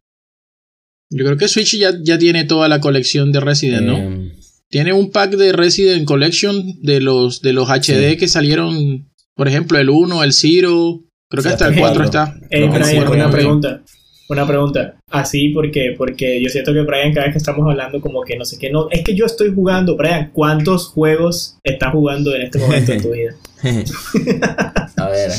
[1.11, 3.99] Yo creo que Switch ya, ya tiene toda la colección de Resident, ¿no?
[3.99, 4.33] Eh,
[4.69, 8.17] Tiene un pack de Resident Collection de los, de los HD Sí.
[8.17, 11.81] que salieron, por ejemplo, el 1, el 0, creo que Sí, hasta el hasta el
[11.81, 12.05] 4 cuatro.
[12.05, 12.47] está.
[12.51, 12.65] Eh,
[13.11, 13.83] una pregunta.
[14.31, 14.95] Una pregunta.
[15.11, 18.45] Así porque, porque yo siento que Brian, cada vez que estamos hablando, como que no
[18.45, 19.97] sé qué, no, es que yo estoy jugando.
[19.97, 23.35] Brian, ¿cuántos juegos estás jugando en este momento en tu vida?
[24.97, 25.33] a ver.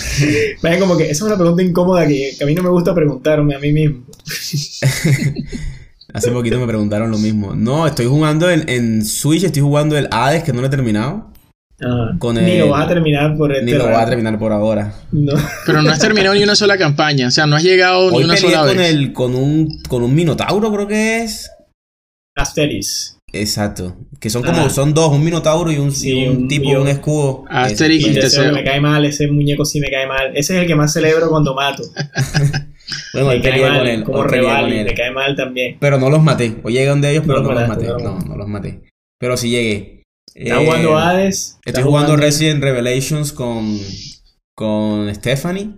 [0.61, 2.93] Brian, como que esa es una pregunta incómoda que, que a mí no me gusta
[2.93, 4.03] preguntarme a mí mismo.
[6.13, 7.55] Hace poquito me preguntaron lo mismo.
[7.55, 11.30] No, estoy jugando en, en Switch, estoy jugando el Hades que no lo he terminado.
[11.83, 12.15] Ajá.
[12.19, 14.93] Con Ni lo vas a terminar por este Ni lo voy a terminar por ahora.
[15.11, 15.33] No.
[15.65, 18.37] Pero no has terminado ni una sola campaña, o sea, no has llegado ni una
[18.37, 18.89] sola con, vez.
[18.91, 21.49] el, con, un, con un Minotauro, creo que es.
[22.35, 23.17] Asteris.
[23.33, 23.95] Exacto.
[24.19, 24.69] Que son como, Ajá.
[24.69, 27.45] son dos, un Minotauro y un, Sí, y un un- tipo un- un escudo.
[27.49, 28.53] Asterix Y y Ese- ese Teseo.
[28.53, 30.31] me cae mal, ese muñeco sí me cae mal.
[30.35, 31.83] Ese es el que más celebro cuando mato.
[33.13, 34.03] Bueno, me cae mal, con él.
[34.03, 34.85] como él.
[34.85, 35.77] me cae mal también.
[35.79, 36.57] Pero no los maté.
[36.63, 37.85] Hoy llegué donde ellos, pero No no, los maté.
[37.87, 38.81] no No, los no los maté.
[39.17, 40.00] Pero sí llegué.
[40.33, 41.59] Está Eh, jugando Hades.
[41.65, 43.77] está Estoy jugando Resident Revelations con,
[44.55, 45.75] con Stephanie.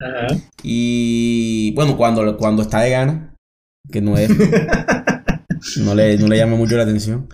[0.00, 0.26] Ajá.
[0.62, 3.34] Y bueno, cuando, cuando está de gana,
[3.90, 4.30] que no es.
[5.76, 7.28] no, le, no le llama mucho la atención.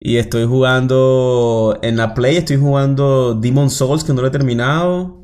[0.00, 5.14] Y estoy jugando en la Play, estoy jugando Demon Souls, que no lo he terminado.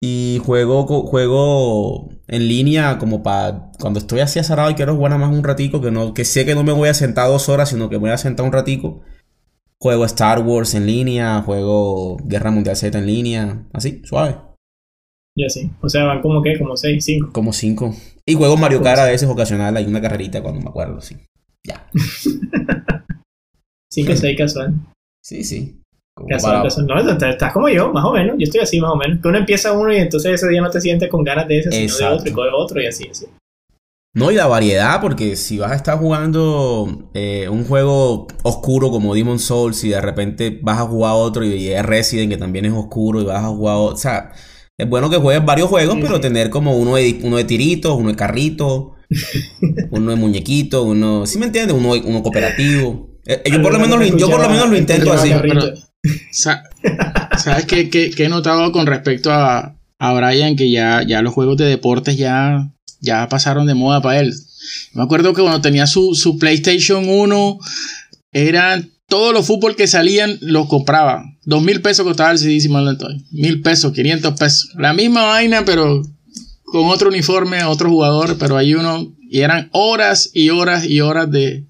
[0.00, 5.26] Y juego, juego en línea como para cuando estoy así azarado y quiero jugar nada
[5.26, 7.70] más un ratico, que no, que sé que no me voy a sentar dos horas,
[7.70, 9.00] sino que me voy a sentar un ratico.
[9.80, 14.36] Juego Star Wars en línea, juego Guerra Mundial Z en línea, así, suave.
[15.36, 15.70] Ya sí.
[15.80, 17.32] O sea, van como que, como 6, 5.
[17.32, 17.94] Como cinco.
[18.26, 21.16] Y juego Mario Kart a veces ocasional, hay una carrerita cuando me acuerdo, sí.
[21.64, 21.88] Ya.
[23.92, 24.74] 5 6 casual.
[25.24, 25.80] Sí, sí.
[26.14, 26.86] Como Casual, para- casual.
[26.86, 28.34] No, estás estás como yo, más o menos.
[28.38, 29.20] Yo estoy así, más o menos.
[29.22, 31.70] Que uno empieza uno y entonces ese día no te sientes con ganas de ese,
[31.70, 33.26] sino de otro y coge otro y así, así.
[34.18, 39.14] No, y la variedad, porque si vas a estar jugando eh, un juego oscuro como
[39.14, 42.72] Demon Souls y de repente vas a jugar otro y es Resident que también es
[42.72, 44.32] oscuro y vas a jugar otro, o sea,
[44.76, 46.20] es bueno que juegues varios juegos, Sí, pero sí.
[46.22, 48.88] tener como uno de, uno de tiritos, uno de carritos,
[49.90, 51.76] uno de muñequitos, uno, ¿sí me entiendes?
[51.76, 53.08] Uno, uno cooperativo.
[53.26, 55.30] Eh, yo por lo menos lo, yo por lo menos lo intento así.
[55.42, 55.62] Pero,
[56.30, 60.56] ¿Sabes qué, qué- qué he notado con respecto a, a Brian?
[60.56, 64.34] Que ya, ya los juegos de deportes ya, ya pasaron de moda para él.
[64.92, 67.58] Me acuerdo que cuando tenía su, su PlayStation 1,
[68.32, 71.24] eran todos los fútbol que salían, los compraba.
[71.44, 72.68] Dos mil pesos costaba el CD, si.
[73.30, 74.70] Mil pesos, 500 pesos.
[74.76, 76.02] La misma vaina, pero
[76.64, 79.14] con otro uniforme, otro jugador, pero hay uno.
[79.30, 81.64] Y eran horas y horas y horas de,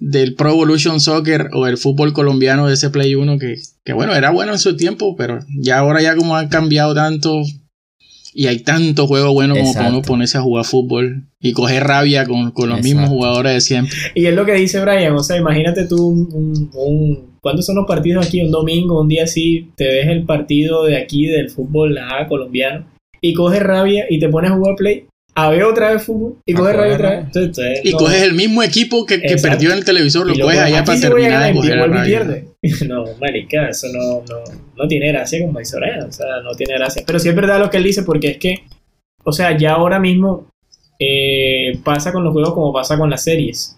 [0.00, 4.14] del Pro Evolution Soccer o el fútbol colombiano de ese Play 1 que, que bueno,
[4.14, 7.42] era bueno en su tiempo, pero ya ahora ya como han cambiado tanto
[8.34, 12.26] y hay tanto juego bueno como para uno ponerse a jugar fútbol y coger rabia
[12.26, 13.96] con, con los mismos jugadores de siempre.
[14.14, 17.76] Y es lo que dice Brian, o sea, imagínate tú un, un, un- ¿cuántos son
[17.76, 18.40] los partidos aquí?
[18.40, 22.86] Un domingo, un día así, te ves el partido de aquí del fútbol ajá, colombiano
[23.20, 25.04] y coges rabia y te pones a jugar play,
[25.36, 27.18] a ver otra vez fútbol y coges coger otra vez.
[27.24, 27.98] Entonces, entonces, Y no.
[27.98, 31.42] coges el mismo equipo que, que perdió en el televisor, lo coges allá para terminar
[31.42, 32.48] de y coger la pierde.
[32.88, 34.42] No, marica, eso no, no,
[34.76, 37.02] no tiene gracia como dice Brian, o sea, no tiene gracia.
[37.06, 38.64] Pero sí es verdad lo que él dice porque es que,
[39.24, 40.50] o sea, ya ahora mismo
[40.98, 43.76] eh, pasa con los juegos como pasa con las series.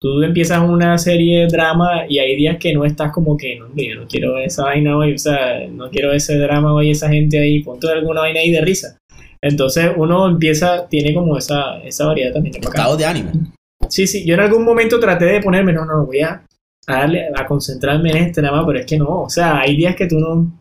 [0.00, 3.66] Tú empiezas una serie de drama y hay días que no estás como que, no,
[3.66, 7.08] hombre, yo no quiero esa vaina hoy, o sea, no quiero ese drama hoy, esa
[7.08, 8.98] gente ahí, ponte alguna vaina ahí de risa.
[9.42, 12.52] Entonces uno empieza, tiene como esa, esa variedad también.
[12.54, 12.80] de bacán.
[12.80, 13.32] Estado de ánimo.
[13.88, 16.42] Sí, sí, yo en algún momento traté de ponerme, no, no, voy a,
[16.86, 19.76] a darle, a concentrarme en este nada más, pero es que no, o sea, hay
[19.76, 20.60] días que tú no,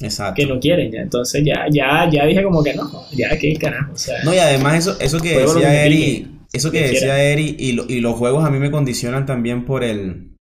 [0.00, 0.34] Exacto.
[0.36, 3.92] que no quieren, ya, entonces ya, ya, ya dije como que no, ya, que carajo,
[3.92, 7.72] o sea, No, y además eso, eso que decía Eri, eso que decía Eri y,
[7.72, 10.34] lo- y los juegos a mí me condicionan también por el,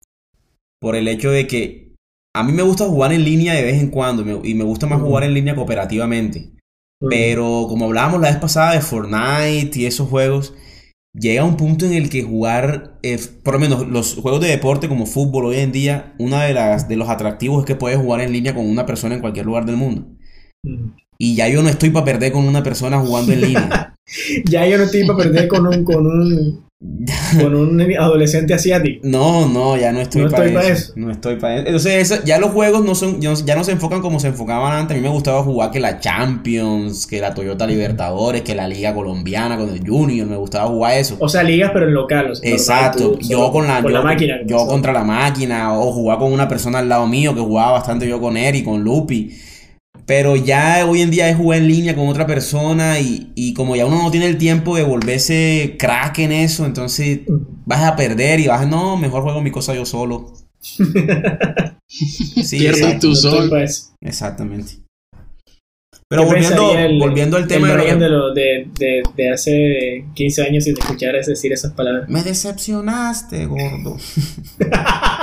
[0.80, 1.94] por el hecho de que
[2.36, 5.02] a mí me gusta jugar en línea de vez en cuando y me, gusta más
[5.02, 6.50] jugar en línea cooperativamente.
[7.10, 10.54] Pero como hablábamos la vez pasada de Fortnite y esos juegos,
[11.14, 14.88] llega un punto en el que jugar, eh, por lo menos los juegos de deporte
[14.88, 18.22] como fútbol hoy en día, uno de, las, de los atractivos es que puedes jugar
[18.22, 20.08] en línea con una persona en cualquier lugar del mundo.
[20.64, 20.92] mm.
[21.18, 23.96] Y ya yo no estoy para perder con una persona jugando en línea.
[24.46, 26.66] ya yo no estoy para perder con un, con un,
[27.42, 29.00] con un adolescente asiático.
[29.04, 30.94] No, no, ya no estoy, No para, estoy pa' eso.
[30.96, 31.66] No estoy para eso.
[31.68, 34.96] Entonces, eso- ya los juegos no son, ya no, se enfocan como se enfocaban antes.
[34.96, 38.94] A mí me gustaba jugar que la Champions, que la Toyota Libertadores, que la Liga
[38.94, 40.28] Colombiana con el Junior.
[40.28, 41.18] Me gustaba jugar eso.
[41.20, 43.12] O sea, ligas pero en local, o sea, Exacto.
[43.14, 44.36] tú yo con la, con yo, la máquina.
[44.46, 48.08] yo contra la máquina o jugar con una persona al lado mío que jugaba bastante
[48.08, 49.32] yo con Eri, con Lupi.
[50.08, 53.76] Pero ya hoy en día es jugar en línea con otra persona y, y como
[53.76, 57.38] ya uno no tiene el tiempo de volverse crack en eso, entonces Mm.
[57.66, 60.32] vas a perder y vas a, no, mejor juego mi cosa yo solo.
[61.88, 62.82] Sí, Pierdes
[63.50, 63.94] pa' eso.
[64.02, 64.74] exactamente.
[66.08, 68.68] Pero ¿Qué volviendo, el- volviendo al el tema de, lo Brian que- de, lo- de,
[68.78, 72.08] de, de hace 15 años sin escuchar decir esas palabras.
[72.10, 73.98] Me decepcionaste, gordo.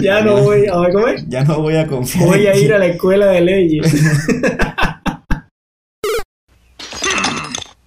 [0.00, 1.28] Ya no voy, a ver cómo es.
[1.28, 2.26] Ya no voy a confiar.
[2.26, 3.92] Voy a ir a la escuela de leyes.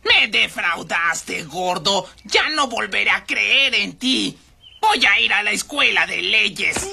[0.04, 2.06] Me defraudaste, gordo.
[2.26, 4.38] Ya no volveré a creer en ti.
[4.82, 6.88] Voy a ir a la escuela de leyes.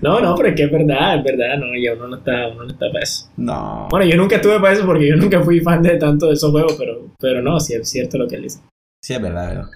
[0.00, 2.64] No, no, pero es que es verdad, es verdad, no, ya uno no está, uno
[2.64, 3.28] no está para eso.
[3.36, 3.88] No.
[3.90, 6.50] Bueno, yo nunca estuve para eso porque yo nunca fui fan de tanto de esos
[6.50, 8.60] juegos, pero, pero no, sí es cierto lo que él dice.
[9.02, 9.70] Sí, es verdad, es verdad.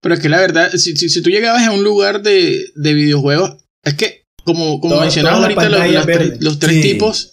[0.00, 2.94] Pero es que la verdad, si, si, si tú llegabas a un lugar de, de
[2.94, 6.82] videojuegos, es que, como, como Todo- mencionaba toda la ahorita, los, tres, los tres Sí.
[6.82, 7.32] tipos,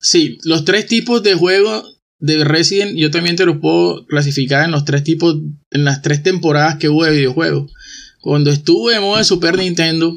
[0.00, 1.84] sí, los tres tipos de juego
[2.18, 5.36] de Resident, yo también te los puedo clasificar en los tres tipos,
[5.70, 7.70] en las tres temporadas que hubo de videojuegos.
[8.22, 10.16] Cuando estuve de moda de Super Nintendo,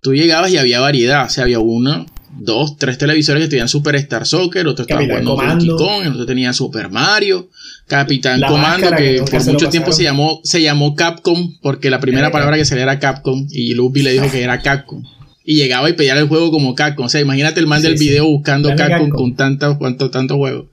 [0.00, 2.06] tú llegabas y había variedad, o sea, había uno,
[2.38, 5.64] dos, tres televisores que tenían Super Star Soccer, otro estaba Capitán jugando.
[5.76, 7.50] Donkey Kong, el otro tenía Super Mario,
[7.90, 12.00] Capitán La Comando, que por se mucho tiempo se llamó, se llamó Capcom, porque la
[12.00, 15.02] primera palabra que salía era Capcom, y Lupi le dijo que era Capcom.
[15.44, 17.06] Y llegaba y pedía el juego como Capcom.
[17.06, 18.08] O sea, imagínate el man Sí, del sí.
[18.08, 19.18] video buscando Dame Capcom, Capcom.
[19.18, 20.68] con tantos tanto, tanto juegos.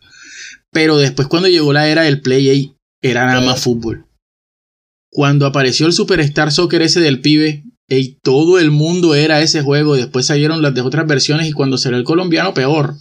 [0.71, 4.06] Pero después cuando llegó la era del Play, era nada más fútbol.
[5.10, 9.95] Cuando apareció el Superstar Soccer ese del pibe, ey, todo el mundo era ese juego.
[9.95, 12.95] Después salieron las de otras versiones y cuando salió el colombiano, peor.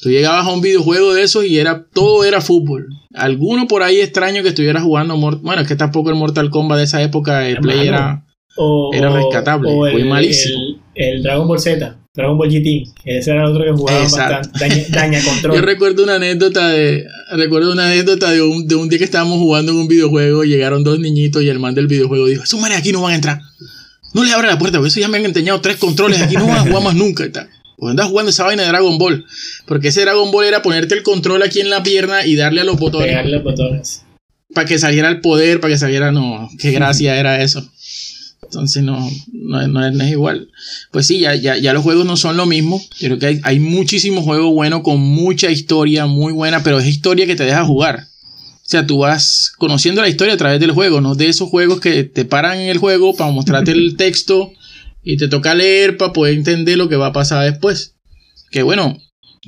[0.00, 2.88] Tú llegabas a un videojuego de esos y era todo era fútbol.
[3.14, 5.16] Alguno por ahí extraño que estuviera jugando.
[5.16, 8.24] Bueno, es que tampoco el Mortal Kombat de esa época Es Play era.
[8.58, 10.58] O, Era rescatable, o fue malísimo.
[10.94, 12.84] El, el Dragon Ball Z, Dragon Ball GT.
[13.04, 14.48] Ese era el otro que jugaba Exacto.
[14.50, 14.58] bastante.
[14.90, 15.56] Daña, daña control.
[15.56, 19.38] Yo recuerdo una anécdota de recuerdo una anécdota de un, de un día que estábamos
[19.38, 22.78] jugando en un videojuego, llegaron dos niñitos y el man del videojuego dijo, esos manes
[22.78, 23.40] aquí no van a entrar.
[24.14, 26.46] No le abra la puerta, porque eso ya me han enseñado tres controles, aquí no
[26.46, 27.50] van a jugar más nunca y tal.
[27.78, 29.24] Pues andas jugando esa vaina de Dragon Ball.
[29.66, 32.64] Porque ese Dragon Ball era ponerte el control aquí en la pierna y darle a
[32.64, 34.02] los botones Pegarle los botones.
[34.54, 37.68] para que saliera el poder, para que saliera, no, qué gracia era eso.
[38.42, 38.98] Entonces no,
[39.32, 40.48] no, es- no es, no es igual.
[40.92, 42.80] Pues sí, ya, ya, ya los juegos no son lo mismo.
[42.98, 46.86] Yo creo que hay, hay muchísimos juegos buenos con mucha historia, muy buena, pero es
[46.86, 48.04] historia que te deja jugar.
[48.04, 51.80] O sea, tú vas conociendo la historia a través del juego, no de esos juegos
[51.80, 54.52] que te paran en el juego para mostrarte el texto
[55.06, 57.94] y te toca leer para poder entender lo que va a pasar después.
[58.50, 58.98] Que bueno,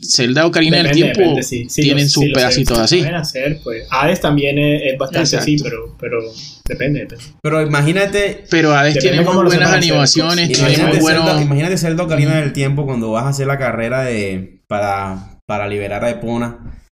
[0.09, 1.67] Zelda Ocarina del Depende, Tiempo depende, sí.
[1.69, 3.01] Sí, tienen los- sus sí, pedacitos así.
[3.03, 3.85] hacer, pues.
[3.91, 6.21] Hades también es, es bastante así, pero, pero
[6.65, 7.25] depende, depende.
[7.43, 10.59] Pero imagínate, Pero Hades tiene muy buenas animaciones, pues.
[10.59, 11.25] tiene muy imagínate, buenos...
[11.27, 15.67] Zelda, imagínate Zelda Ocarina del Tiempo cuando vas a hacer la carrera de para, para
[15.67, 16.85] liberar a Epona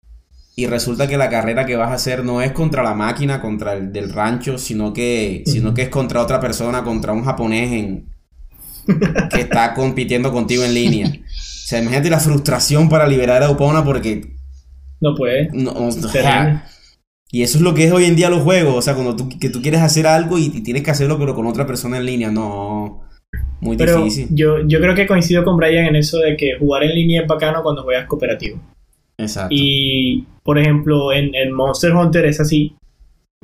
[0.57, 3.75] y resulta que la carrera que vas a hacer no es contra la máquina, contra
[3.75, 8.14] el del rancho, sino que, sino que es contra otra persona, contra un japonés en,
[9.33, 11.09] que está compitiendo contigo en línea.
[11.09, 14.37] O sea, imagínate la frustración para liberar a Epona porque
[15.01, 15.49] No puede.
[15.53, 16.67] no, o sea,
[17.31, 18.75] y eso es lo que es hoy en día los juegos.
[18.77, 21.35] O sea, cuando tú, que tú quieres hacer algo y, y tienes que hacerlo, pero
[21.35, 22.31] con otra persona en línea.
[22.31, 23.03] No.
[23.61, 24.29] Muy Pero difícil.
[24.31, 27.27] yo, yo creo que coincido con Brian en eso de que jugar en línea es
[27.29, 28.61] bacano cuando juegas cooperativo.
[29.19, 29.55] Exacto.
[29.57, 32.77] Y, por ejemplo, en, en Monster Hunter es así.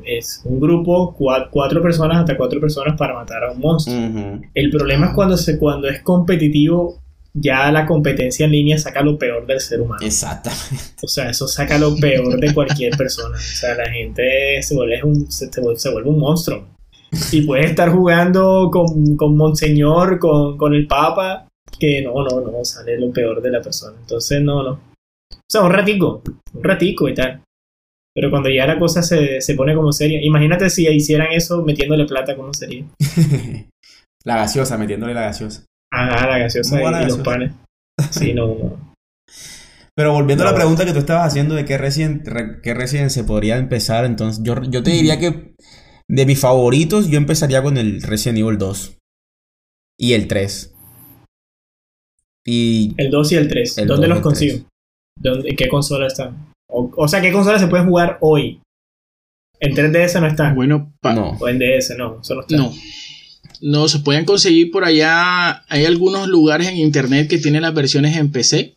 [0.05, 3.97] Es un grupo, cua- cuatro personas, hasta cuatro personas para matar a un monstruo.
[3.97, 4.43] Ujú.
[4.55, 6.99] El problema es cuando, se, cuando es competitivo,
[7.33, 10.05] ya la competencia en línea saca lo peor del ser humano.
[10.05, 10.77] Exactamente.
[11.03, 13.37] O sea, eso saca lo peor de cualquier persona.
[13.37, 16.65] O sea, la gente se vuelve un, se, se vuelve, se vuelve un monstruo.
[17.33, 21.47] Y puedes estar jugando con, con Monseñor, con, con el Papa,
[21.79, 23.97] que no, no, no, sale lo peor de la persona.
[24.01, 24.71] Entonces, no, no.
[24.73, 26.23] O sea, un ratico,
[26.55, 27.43] un ratico y tal.
[28.15, 32.07] Pero cuando ya la cosa se, se pone como seria, imagínate si hicieran eso metiéndole
[32.07, 32.85] plata, ¿cómo sería?
[34.25, 35.65] la gaseosa, metiéndole la gaseosa.
[35.93, 37.53] Ah, la gaseosa y, los panes.
[38.11, 38.95] Sí, no, no.
[39.97, 43.11] Pero volviendo a la pregunta que tú estabas haciendo de qué Resident, re- qué Resident
[43.11, 45.55] se podría empezar, entonces yo, yo te diría que
[46.09, 48.99] de mis favoritos yo empezaría con el Resident Evil 2
[49.99, 50.75] y el 3.
[52.47, 53.79] Y El 2 y el 3.
[53.79, 54.69] El ¿Dónde 2 y los consigo?
[55.19, 56.50] ¿Dónde, ¿En qué consola están?
[56.81, 58.61] O, o sea, ¿qué consola se puede jugar hoy?
[59.61, 60.55] En 3DS no están.
[60.55, 61.37] Bueno, pa- no.
[61.41, 62.57] O en DS no, eso no está.
[62.57, 62.73] no.
[63.63, 65.65] No, se pueden conseguir por allá.
[65.69, 68.77] Hay algunos lugares en internet que tienen las versiones en PC.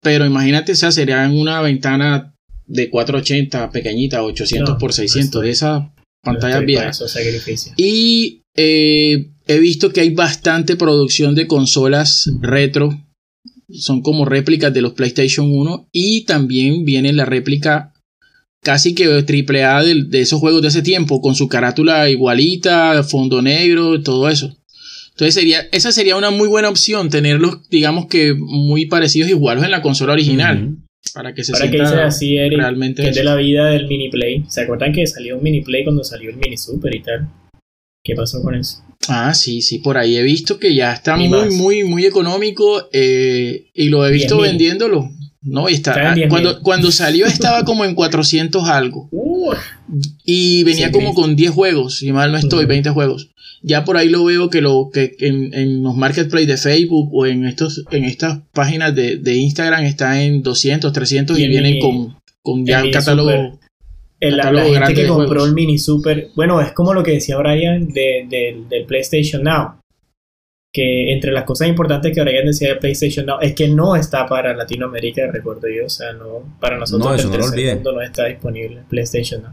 [0.00, 2.32] Pero imagínate, o sea, sería en una ventana
[2.66, 6.96] de 480 pequeñita, 800 No, por no 600, estoy- de esas No pantallas para viejas.
[7.76, 12.96] Y eh, he visto que hay bastante producción de consolas retro.
[13.70, 15.88] Son como réplicas de los PlayStation 1.
[15.92, 17.92] Y también viene la réplica
[18.62, 21.20] casi que triple A de, de esos juegos de ese tiempo.
[21.20, 24.56] Con su carátula igualita, fondo negro, todo eso.
[25.18, 27.10] Entonces sería, esa sería una muy buena opción.
[27.10, 30.76] Tenerlos, digamos que muy parecidos iguales en la consola original.
[31.12, 33.66] Para que se Para que sienta dices así, Eric, realmente que es de la vida
[33.66, 34.44] del mini play.
[34.48, 37.28] ¿Se acuerdan que salió un mini play cuando salió el mini super y tal?
[38.04, 38.84] ¿Qué pasó con eso?
[39.06, 41.54] Ah, sí, sí, por ahí he visto que ya está Y muy, más.
[41.54, 44.42] muy, muy económico eh, y lo he visto 10.000.
[44.42, 45.10] vendiéndolo.
[45.40, 46.28] No, y está, Está en 10.000.
[46.28, 49.54] cuando, cuando salió estaba como en 400 algo Uh,
[50.24, 52.68] y venía como con 10 juegos, si mal no estoy, Ujú.
[52.68, 53.30] 20 juegos.
[53.62, 57.24] Ya por ahí lo veo que lo que en, en los marketplaces de Facebook o
[57.26, 62.16] en estos en estas páginas de, de Instagram está en 200, 300 Y vienen con,
[62.42, 63.57] con ya catálogo.
[64.20, 65.48] El- la, gente que compró juegos.
[65.48, 66.28] el mini super.
[66.34, 69.74] Bueno, es como lo que decía Brian de, de- del PlayStation Now.
[70.70, 74.26] Que entre las cosas importantes que Brian decía de PlayStation Now es que no está
[74.26, 75.86] para Latinoamérica, recuerdo yo.
[75.86, 79.52] O sea, no, para nosotros No, lo tercer mundo no está disponible PlayStation Now.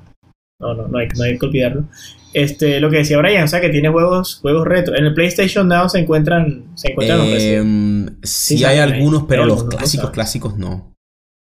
[0.59, 1.85] No, no, no hay, no hay que olvidarlo.
[2.33, 4.95] Este, lo que decía Brian, o sea, que tiene juegos, juegos retro.
[4.97, 7.65] En el PlayStation Now se encuentran, se encuentran los Resident.
[7.65, 10.94] Em, sí, Sí, hay algunos, hay pero los algunos, clásicos, clásicos no.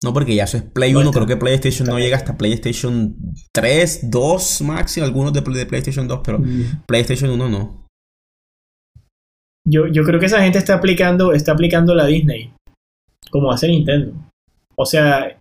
[0.03, 1.19] No, porque ya eso es Play No 1, está.
[1.19, 3.15] creo que PlayStation no llega hasta PlayStation
[3.53, 6.41] 3, 2 máximo, algunos de, de PlayStation 2, pero
[6.85, 7.85] PlayStation 1 no.
[9.67, 12.53] Yo, yo creo que esa gente está aplicando, está aplicando la Disney,
[13.31, 14.13] como hace Nintendo.
[14.75, 15.39] O sea,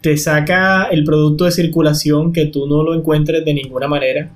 [0.00, 4.32] te saca el producto de circulación que tú no lo encuentres de ninguna manera.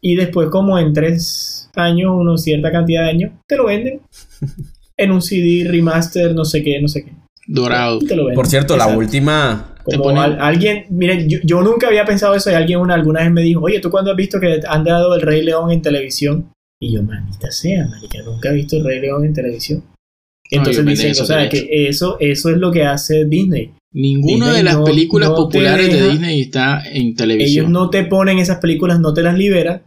[0.00, 4.00] Y después, como en tres años, una cierta cantidad de años, te lo venden.
[4.94, 7.12] En un CD, remaster, no sé qué, no sé qué.
[7.46, 7.98] Dorado.
[8.34, 12.54] Por cierto, la última, Como al- alguien, miren, yo, yo nunca había pensado eso y
[12.54, 15.22] alguien una, alguna vez me dijo, oye, ¿tú cuándo has visto que han dado el
[15.22, 16.50] Rey León en televisión?
[16.80, 19.82] Y yo, manita sea, marica, nunca he visto el Rey León en televisión.
[19.84, 23.72] No, entonces ellos venden dicen, o sea, que eso, eso es lo que hace Disney.
[23.94, 27.72] Ninguna Disney de las no- películas no populares de Disney está en Ellos televisión.
[27.72, 29.82] no te ponen esas películas, no te las liberan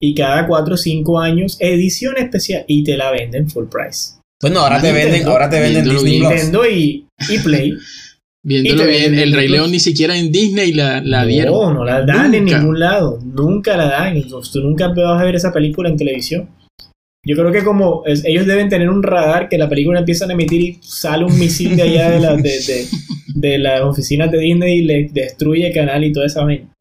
[0.00, 4.15] y cada 4 o 5 años, edición especial, y te la venden full price.
[4.42, 6.20] Bueno, ahora te Nintendo, venden, ahora te venden Disney bien.
[6.20, 6.32] Plus.
[6.32, 7.72] Nintendo y, y Play.
[8.44, 11.52] Viéndolo y bien, el Rey León ni siquiera en Disney la, la dieron.
[11.54, 13.18] No, no la dan en ningún lado.
[13.24, 14.22] Nunca la dan.
[14.28, 16.48] Tú nunca vas a ver esa película en televisión.
[17.24, 20.34] Yo creo que como es- ellos deben tener un radar que la película empiezan a
[20.34, 22.86] emitir y sale un misil de allá de, la, de, de,
[23.34, 26.72] de las oficinas de Disney y le destruye el canal y toda esa vaina.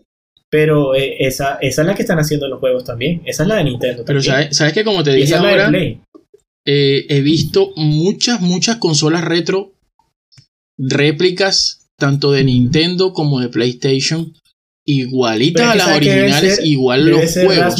[0.51, 3.23] Pero eh, esa, esa es la que están haciendo los juegos también.
[3.25, 4.03] Esa es la de Nintendo.
[4.05, 5.99] Pero sabes, sabes que como te dije esa es la de ahora, Play.
[6.65, 9.73] Eh, he visto muchas, muchas consolas retro,
[10.77, 14.33] réplicas, tanto de Nintendo como de PlayStation,
[14.85, 17.75] igualitas a que las que originales, ser- igual los juegos.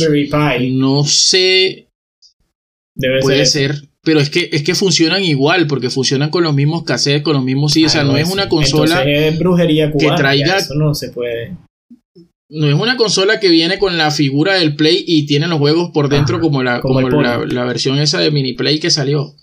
[0.71, 1.87] No sé,
[2.95, 3.75] Debe puede ser.
[3.75, 7.33] ser, pero es que, es que funcionan igual, porque funcionan con los mismos cassettes, con
[7.33, 10.15] los mismos sí, o sea, no es una consola, es brujería cubana.
[10.15, 11.55] traiga- Eso no se puede.
[12.49, 15.91] No es una consola que viene con la figura del Play y tiene los juegos
[15.91, 19.33] por dentro Ajá, como la, como la, versión esa de mini Play que salió.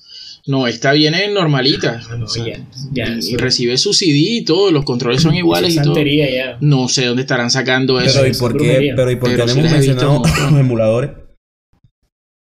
[0.47, 2.01] No, esta viene normalita.
[2.11, 4.85] Ah, no, o sea, ya, ya, y, eso- y recibe su CD y todo, los
[4.85, 6.05] controles son iguales y eso es todo.
[6.05, 6.59] ya.
[6.61, 8.15] No sé dónde estarán sacando eso.
[8.15, 11.11] Pero ¿y es por qué, pero ¿y por qué Pero hemos visto mencionado los emuladores?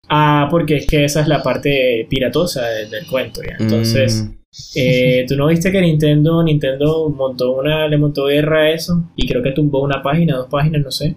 [0.08, 3.56] Ah, porque es que esa es la parte piratosa del, del cuento ya.
[3.58, 4.41] Entonces, Mm,
[4.74, 9.26] eh, tú no viste que Nintendo, Nintendo montó una, le montó guerra a eso y
[9.26, 11.16] creo que tumbó una página, dos páginas, no sé,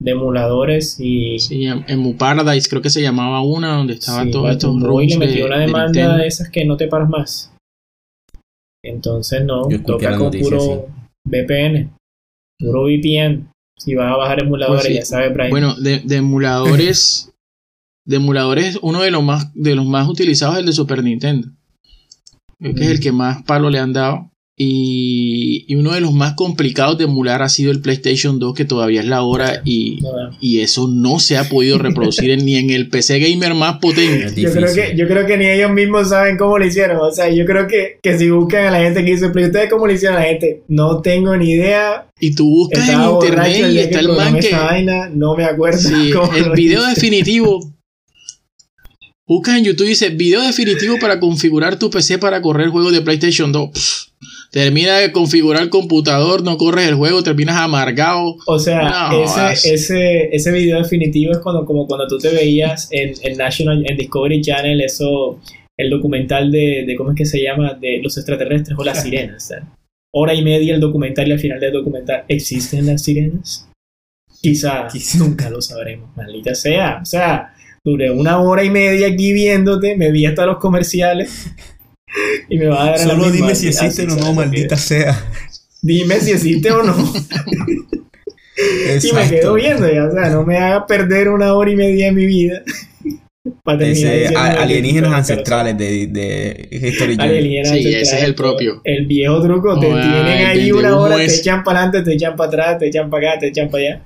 [0.00, 4.26] de emuladores y Sí, en en Mu Paradise creo que se llamaba una donde estaban
[4.26, 7.08] sí, todos estos y le metió una de demanda de esas que no te paras
[7.08, 7.52] más.
[8.84, 10.86] Entonces no, toca con noticia, puro
[11.26, 11.92] VPN,
[12.60, 13.50] puro VPN.
[13.76, 14.98] Si vas a bajar emuladores, Pues sí.
[14.98, 15.50] ya sabes, Brian.
[15.50, 17.32] Bueno, de, de emuladores,
[18.06, 21.48] de emuladores, uno de los más, de los más utilizados es el de Super Nintendo.
[22.60, 24.30] Creo que es el que más palo le han dado.
[24.60, 28.64] Y, y uno de los más complicados de emular ha sido el PlayStation 2, que
[28.64, 30.00] todavía es la hora y,
[30.40, 34.40] y eso no se ha podido reproducir en- ni en el PC gamer más potente.
[34.40, 36.96] Yo creo, que, yo creo que ni ellos mismos saben cómo lo hicieron.
[37.00, 39.44] O sea, yo creo que, que si buscan a la gente que hizo el Play,
[39.46, 40.64] ¿ustedes cómo lo hicieron a la gente?
[40.66, 42.08] No tengo ni idea.
[42.18, 44.50] Y tú buscas en Estaba borracho internet el y está el man que...
[44.52, 45.78] vaina, no me acuerdo.
[45.78, 46.94] Sí, cómo el lo video hice.
[46.96, 47.60] definitivo.
[49.28, 53.02] Buscas en YouTube y dice video definitivo para configurar tu PC para correr juegos de
[53.02, 53.70] PlayStation 2.
[53.70, 54.08] Pff,
[54.50, 58.36] termina de configurar el computador, no corres el juego, terminas amargado.
[58.46, 62.30] O sea, No, ese, as- ese, ese video definitivo es cuando, como cuando tú te
[62.30, 65.38] veías en, en National, en Discovery Channel, eso,
[65.76, 67.74] el documental de, de ¿cómo es que se llama?
[67.74, 69.44] De los extraterrestres o las sirenas.
[69.44, 69.74] o sea,
[70.10, 73.68] hora y media el documental y al final del documental, ¿existen las sirenas?
[74.40, 75.18] Quizá, Quizá.
[75.18, 77.00] nunca lo sabremos, maldita sea.
[77.02, 77.52] O sea,
[77.88, 81.50] duré una hora y media aquí viéndote, me vi hasta los comerciales
[82.48, 84.36] y me va a dar a la Solo misma, dime si existen o no, ¿sabes?
[84.36, 85.24] maldita sea.
[85.82, 86.94] Dime si existe o no.
[89.02, 92.06] Y me quedo viendo ya, o sea, no me haga perder una hora y media
[92.06, 92.62] de mi vida.
[93.64, 97.16] para terminar Ese, a- alienígenas ancestrales de, de History.
[97.18, 98.80] Alienígenas Sí, ese es el propio.
[98.84, 102.48] El viejo truco, te tienen ahí una hora, te echan para adelante, te echan para
[102.48, 104.02] atrás, te echan para acá, te echan para allá.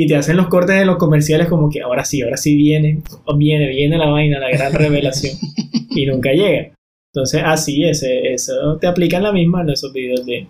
[0.00, 3.02] Y te hacen los cortes en los comerciales como que ahora sí, ahora sí viene,
[3.36, 5.36] viene, viene la vaina, la gran revelación.
[5.90, 6.72] y nunca llega.
[7.12, 10.46] Entonces, así, ese, eso te aplican la misma en esos videos de,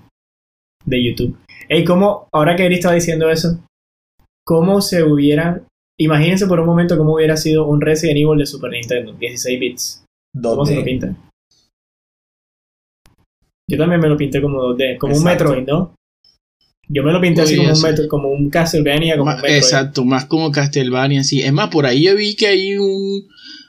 [0.85, 1.35] de YouTube.
[1.67, 3.59] Ey, ¿cómo, ahora que Eri estaba diciendo eso,
[4.45, 5.67] cómo se hubieran,
[5.99, 10.05] imagínense por un momento cómo hubiera sido un Resident Evil de Super Nintendo, 16 bits.
[10.43, 10.85] ¿Cómo se lo 2D.
[10.85, 11.17] pintan?
[13.71, 15.45] Yo también me lo pinté como 2D, como Exacto.
[15.45, 15.95] un Metroid, ¿no?
[16.89, 20.05] Yo me lo pinté así como un, metro, como un Castlevania, como Más- un exacto,
[20.05, 21.43] más como Castlevania, sí.
[21.43, 23.29] Es más, por ahí yo vi que hay un,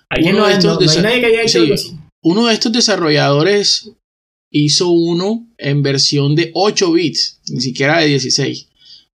[0.09, 1.71] Alguien uno no, de no, estos no hay desa- nadie que haya hecho sí.
[1.73, 1.91] así.
[2.23, 3.91] uno de estos desarrolladores
[4.51, 8.67] hizo uno en versión de 8 bits, ni siquiera de 16.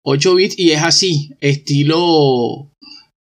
[0.03, 2.69] 8 bits y es así, estilo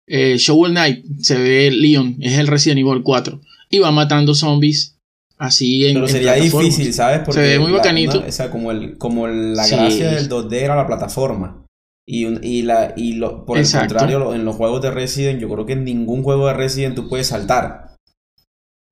[0.07, 4.97] eh, Shovel Knight, se ve Leon, es el Resident Evil 4 y va matando zombies
[5.41, 7.21] así en Pero en sería difícil, ¿sabes?
[7.25, 8.19] Porque ve muy la- bacanito.
[8.19, 9.75] una- o sea, como, el, como la Sí.
[9.75, 11.65] gracia del 2D era la plataforma.
[12.07, 13.85] Y, un- y, la, y lo, por Exacto.
[13.95, 16.95] el contrario, en los juegos de Resident, yo creo que en ningún juego de Resident
[16.95, 17.95] tú puedes saltar.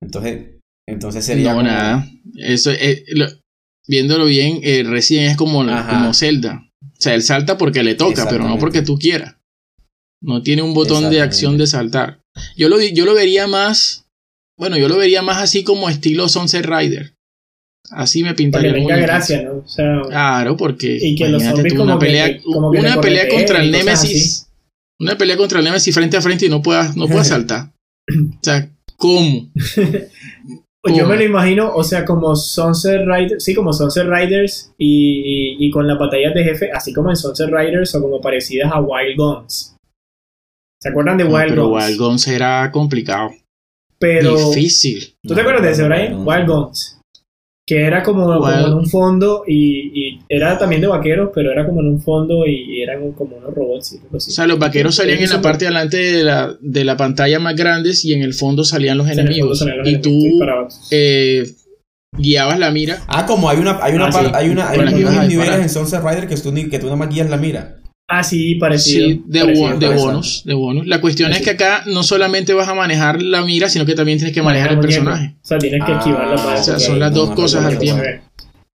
[0.02, 0.56] Entonces,
[0.88, 1.50] entonces sería.
[1.52, 2.06] no, como- nada.
[2.36, 3.28] Eso es, lo-
[3.86, 6.66] viéndolo bien, eh, Resident es como, como Zelda.
[6.82, 9.36] O sea, él salta porque le toca, pero no porque tú quieras.
[10.22, 12.20] No tiene un botón de acción de saltar.
[12.56, 14.06] Yo lo, yo lo vería más.
[14.60, 17.14] Bueno, yo lo vería más así como estilo Sunset Rider.
[17.90, 19.58] Así me pintaría que tenga gracia, ¿no?
[19.64, 23.00] O sea, Claro, porque Y que los zombies una como que pelea, como que una
[23.00, 24.48] pelea contra el Némesis,
[25.00, 27.72] una pelea contra el Némesis frente a frente y no puedas, no puedas saltar.
[28.08, 29.50] O sea, ¿cómo?
[30.82, 31.10] Pues yo ¿Cómo?
[31.14, 35.70] me lo imagino, o sea, como Sunset Riders, sí, como Sunset Riders y, y, y
[35.70, 39.14] con las batallas de jefe, así como en Sunset Riders o como parecidas a Wild
[39.18, 39.76] Guns.
[40.82, 41.84] ¿Se acuerdan de No, Wild pero Guns?
[41.86, 43.28] Wild Guns era complicado,
[44.00, 45.14] pero, difícil.
[45.22, 46.26] ¿tú te acuerdas de ese, Brian?
[46.26, 46.96] Wild Guns.
[47.66, 51.52] Que era como, como Wild- en un fondo y, y era también de vaqueros, pero
[51.52, 54.32] era como en un fondo y eran como unos robots y algo así.
[54.32, 57.38] O sea, los vaqueros salían en la parte de delante de la, de la pantalla
[57.38, 59.58] más grandes y en el fondo salían los en el fondo enemigos.
[59.60, 61.44] salían los y enemigos tú eh,
[62.18, 63.04] guiabas la mira.
[63.06, 64.32] Ah, como hay una, hay una, Ah, par- sí.
[64.34, 67.30] hay una, hay unos niveles en Sunset Rider que tú, que tú nada más guías
[67.30, 67.76] la mira.
[68.12, 69.06] Ah, sí, parecido.
[69.08, 70.06] Sí, de, parecido, bo- de parecido.
[70.10, 70.86] bonus, de bonus.
[70.88, 74.18] La cuestión es que acá no solamente vas a manejar la mira, sino que también
[74.18, 75.04] tienes que manejar el muñeco.
[75.04, 75.34] personaje.
[75.40, 77.34] O sea, tienes que Ah, esquivar la o O sea, son las no, dos no,
[77.36, 78.02] cosas no, al tiempo.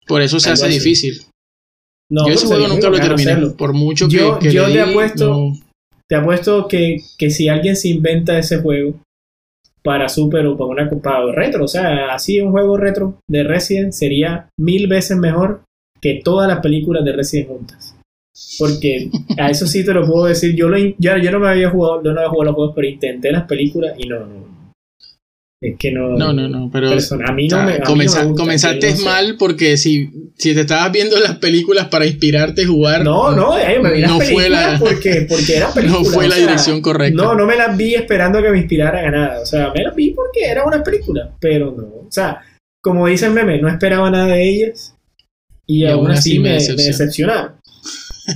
[0.07, 0.75] Por eso se Algo hace así.
[0.79, 1.21] difícil.
[2.09, 3.31] No, Yo pero ese juego nunca lo terminé.
[3.33, 3.57] hacerlo.
[3.57, 5.59] Por mucho que, Yo- que yo le te apuesto- no-
[6.09, 8.95] Te apuesto que, que si alguien se inventa ese juego
[9.83, 13.93] para Super o para una para retro, o sea, así un juego retro de Resident
[13.93, 15.63] sería mil veces mejor
[16.01, 17.96] que todas las películas de Resident juntas.
[18.59, 20.55] Porque a eso sí te lo puedo decir.
[20.55, 22.89] Yo, lo, yo, yo no me había jugado, yo no había jugado los juegos, pero
[22.89, 24.47] intenté las películas y no, no.
[25.59, 26.11] Es que no.
[26.11, 27.73] no, no, no, pero person- a mí no o sea, me.
[27.77, 29.05] a mí no me comenzaste no sé.
[29.05, 33.57] mal porque si, si te estabas viendo las películas para inspirarte a jugar, No, no,
[33.57, 36.09] eh, me vi las No fue películas la- porque, porque eran no películas.
[36.13, 37.23] fue o la sea, dirección correcta.
[37.23, 39.41] No, no me las vi esperando que me inspiraran a nada.
[39.41, 41.85] O sea, me las vi porque era una película, pero no.
[41.85, 42.43] O sea,
[42.83, 44.95] como dice el meme, no esperaba nada de ellas
[45.67, 47.56] y, aún así me, me decepcionaron.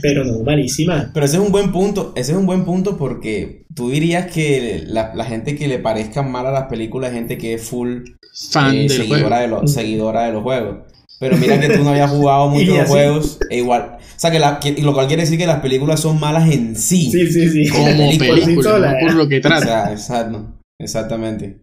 [0.03, 1.11] Pero no, malísima.
[1.13, 4.83] Pero ese es un buen punto, ese es un buen punto porque tú dirías que
[4.87, 8.03] la, la gente que le parezcan mal a las películas es gente que es full
[8.51, 9.15] fan eh, del juego.
[9.15, 10.77] seguidora, de los, seguidora de los juegos.
[11.19, 12.91] Pero mira que tú no habías jugado muchos así.
[12.93, 13.97] juegos e igual.
[14.01, 16.77] O sea, que, la, que- lo cual quiere decir que las películas son malas en
[16.77, 17.11] sí.
[17.11, 17.69] Sí, sí, sí.
[17.69, 19.01] Como película, sí película, sola, no ¿eh?
[19.03, 19.67] por lo que O trata.
[19.67, 21.61] sea, exacto, exactamente.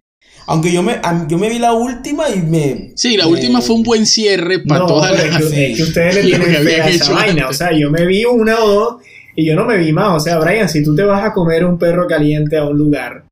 [0.48, 2.92] Aunque yo me, yo me vi la última y me...
[2.96, 5.38] Sí, la me- última fue un buen cierre para No, todas las...
[5.38, 5.64] que, Sí.
[5.66, 7.32] es que ustedes le tienen que fe habían a esa hecho vaina.
[7.44, 7.50] antes.
[7.50, 8.96] O sea, yo me vi una o dos
[9.36, 10.16] y yo no me vi más.
[10.16, 13.26] O sea, Brian, si tú te vas a comer un perro caliente a un lugar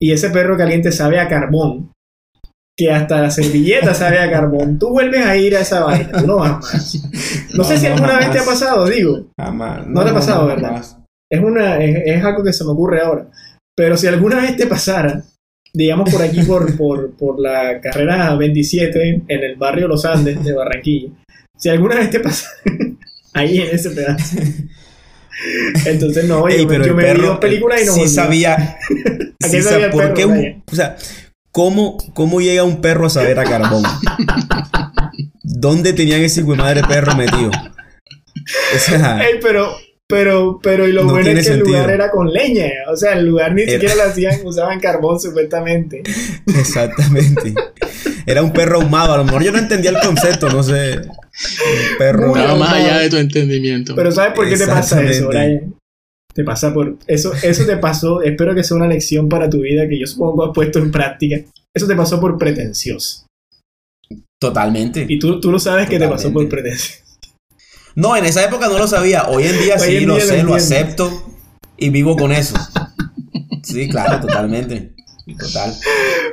[0.00, 1.90] y ese perro caliente sabe a carbón,
[2.76, 6.12] que hasta la servilleta sabe a carbón, tú vuelves a ir a esa vaina.
[6.12, 6.98] Tú no vas más.
[7.52, 8.32] No, No, sé si no, alguna vez jamás.
[8.36, 9.26] te ha pasado, digo.
[9.38, 9.86] Jamás.
[9.86, 10.68] No te ha pasado, ¿verdad?
[10.68, 10.96] jamás.
[11.30, 13.26] Es, una, es, es algo que se me ocurre ahora.
[13.76, 15.22] Pero si alguna vez te pasara,
[15.72, 20.52] digamos por aquí, por, por, por la carrera 27, en el barrio Los Andes de
[20.52, 21.10] Barranquilla,
[21.56, 22.52] si alguna vez te pasara
[23.34, 24.36] ahí en ese pedazo.
[25.86, 28.12] Entonces, no, Ey, yo, pero yo me vi perro dos películas y no sí volví.
[28.12, 28.54] sabía.
[29.42, 30.96] ¿A sí sabía el ¿por perro, qué un- o sea,
[31.50, 33.82] ¿cómo, ¿cómo llega un perro a saber a carbón?
[35.42, 37.50] ¿Dónde tenían ese hijo de madre perro metido?
[37.50, 39.72] O sea, Ey, pero,
[40.12, 42.70] pero, pero, y lo No bueno es que el lugar era con leña.
[42.90, 46.02] O sea, el lugar ni Era- siquiera lo hacían, usaban carbón supuestamente.
[46.46, 47.54] exactamente.
[48.26, 49.14] Era un perro ahumado.
[49.14, 50.98] A lo mejor yo no entendía el concepto, no sé.
[50.98, 52.28] Un perro.
[52.28, 52.86] Muy Estaba más ahumado.
[52.90, 53.94] allá de tu entendimiento.
[53.94, 55.28] Pero ¿sabes por qué te pasa eso.
[55.28, 55.74] Brian?
[56.34, 56.96] Te pasa por...
[57.06, 60.46] Eso, eso te pasó, espero que sea una lección para tu vida que yo supongo
[60.46, 61.36] has puesto en práctica.
[61.74, 63.26] Eso te pasó por pretencioso.
[64.40, 65.04] Totalmente.
[65.08, 67.01] Y tú, tú lo sabes que te pasó por pretencioso.
[67.94, 69.28] No, en esa época no lo sabía.
[69.28, 71.10] Hoy en día Hoy sí en lo día lo sé, lo acepto
[71.76, 72.54] y vivo con eso.
[73.62, 74.92] Sí, claro, totalmente.
[75.38, 75.72] Total.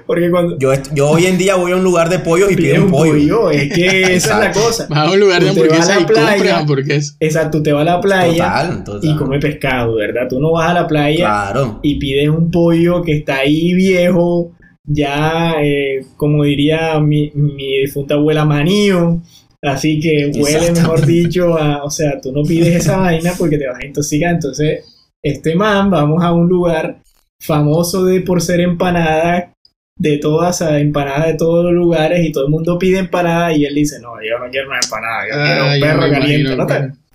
[0.08, 2.86] Porque cuando Yo, yo hoy en día voy a un lugar de pollos y pido
[2.86, 3.12] un pollo.
[3.12, 4.88] pollo, es que esa es la cosa.
[4.90, 6.58] Vas a un lugar de Tú hamburguesas y compras playa.
[6.58, 7.18] hamburguesas.
[7.20, 9.10] Exacto, te vas a la playa Total, total.
[9.10, 10.28] y comes pescado, ¿verdad?
[10.28, 11.80] Tú no vas a la playa Claro.
[11.84, 14.54] y pides un pollo que está ahí viejo,
[14.86, 19.22] ya, eh, como diría mi, mi difunta abuela, manío.
[19.62, 23.68] Así que huele, mejor dicho, a, o sea, tú no pides esa vaina porque te
[23.68, 24.34] vas a intoxicar.
[24.36, 24.86] Entonces,
[25.22, 27.00] este man, vamos a un lugar
[27.42, 29.54] famoso de por ser empanada,
[29.98, 33.66] de todas, a empanada de todos los lugares, y todo el mundo pide empanada, y
[33.66, 36.56] él dice, no, yo no quiero una empanada, yo quiero Ah, un yo perro caliente.
[36.56, 36.68] ¿No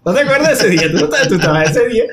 [0.04, 0.90] ¿No te acuerdas de ese día?
[0.92, 2.04] ¿Tú, no estabas- tú estabas ese día?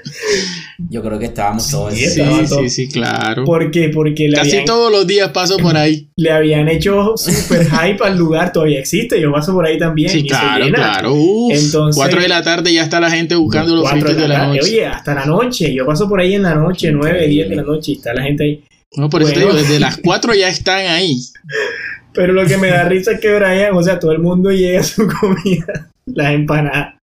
[0.90, 1.94] Yo creo que estábamos todos.
[1.94, 2.60] Sí, Sí, estaba todo.
[2.62, 3.44] sí, sí, claro.
[3.44, 3.90] ¿Por qué?
[3.90, 6.08] Porque le Casi habían, todos los días paso por ahí.
[6.16, 10.10] le habían hecho super hype al lugar, todavía existe, yo paso por ahí también.
[10.10, 11.14] Sí, y claro, claro.
[11.14, 14.28] Uf, Entonces- 4 de la tarde ya está la gente buscando los Cuatro fritos de
[14.28, 14.60] la noche.
[14.64, 15.74] Oye, hasta la noche.
[15.74, 18.24] Yo paso por ahí en la noche, 9, 10 de la noche, y está la
[18.24, 18.64] gente ahí.
[18.96, 21.18] No, por eso te digo, desde las 4 ya están ahí.
[22.14, 24.82] Pero lo que me da risa es que Brian, o sea, todo el mundo llega
[24.82, 26.96] a su comida, las empanadas.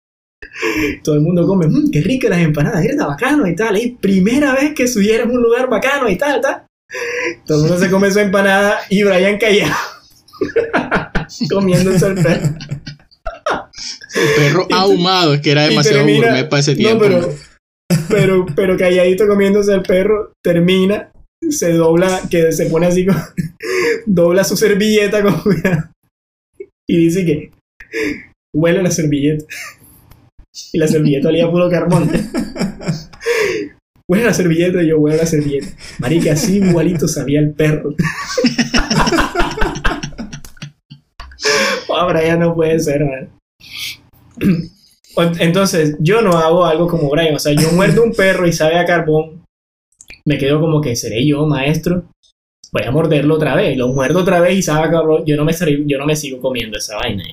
[1.02, 3.76] Todo el mundo come, "Mm, qué rica las empanadas, bacano y tal.
[3.76, 6.62] Es primera vez que subieras a un lugar bacano y tal, tal.
[7.46, 9.74] Todo el mundo se come su empanada y Brian callado.
[11.50, 12.54] comiéndose el perro.
[14.14, 17.08] El perro ahumado, es que era demasiado termina- gourmet para ese tiempo.
[17.08, 17.34] No, pero,
[18.08, 21.10] pero, pero calladito comiéndose el perro, termina,
[21.50, 23.16] se dobla, que se pone así, con-
[24.06, 25.90] dobla su servilleta con cuidado,
[26.88, 27.50] y dice que
[28.54, 29.44] huele la servilleta.
[30.72, 32.10] Y la servilleta olía puro carbón.
[34.08, 35.68] Huele la servilleta y yo huele la servilleta.
[35.98, 37.94] Marica, así igualito sabía el perro.
[41.88, 43.28] Ahora ya no puede ser, man.
[45.40, 47.34] Entonces, yo no hago algo como Brian.
[47.34, 49.44] O sea, yo muerdo un perro y sabe a carbón.
[50.24, 52.04] Me quedo como que seré yo, maestro.
[52.70, 53.76] Voy a morderlo otra vez.
[53.78, 55.24] Lo muerdo otra vez y sabe a carbón.
[55.26, 55.52] Yo no me,
[55.86, 57.24] yo no me sigo comiendo esa vaina.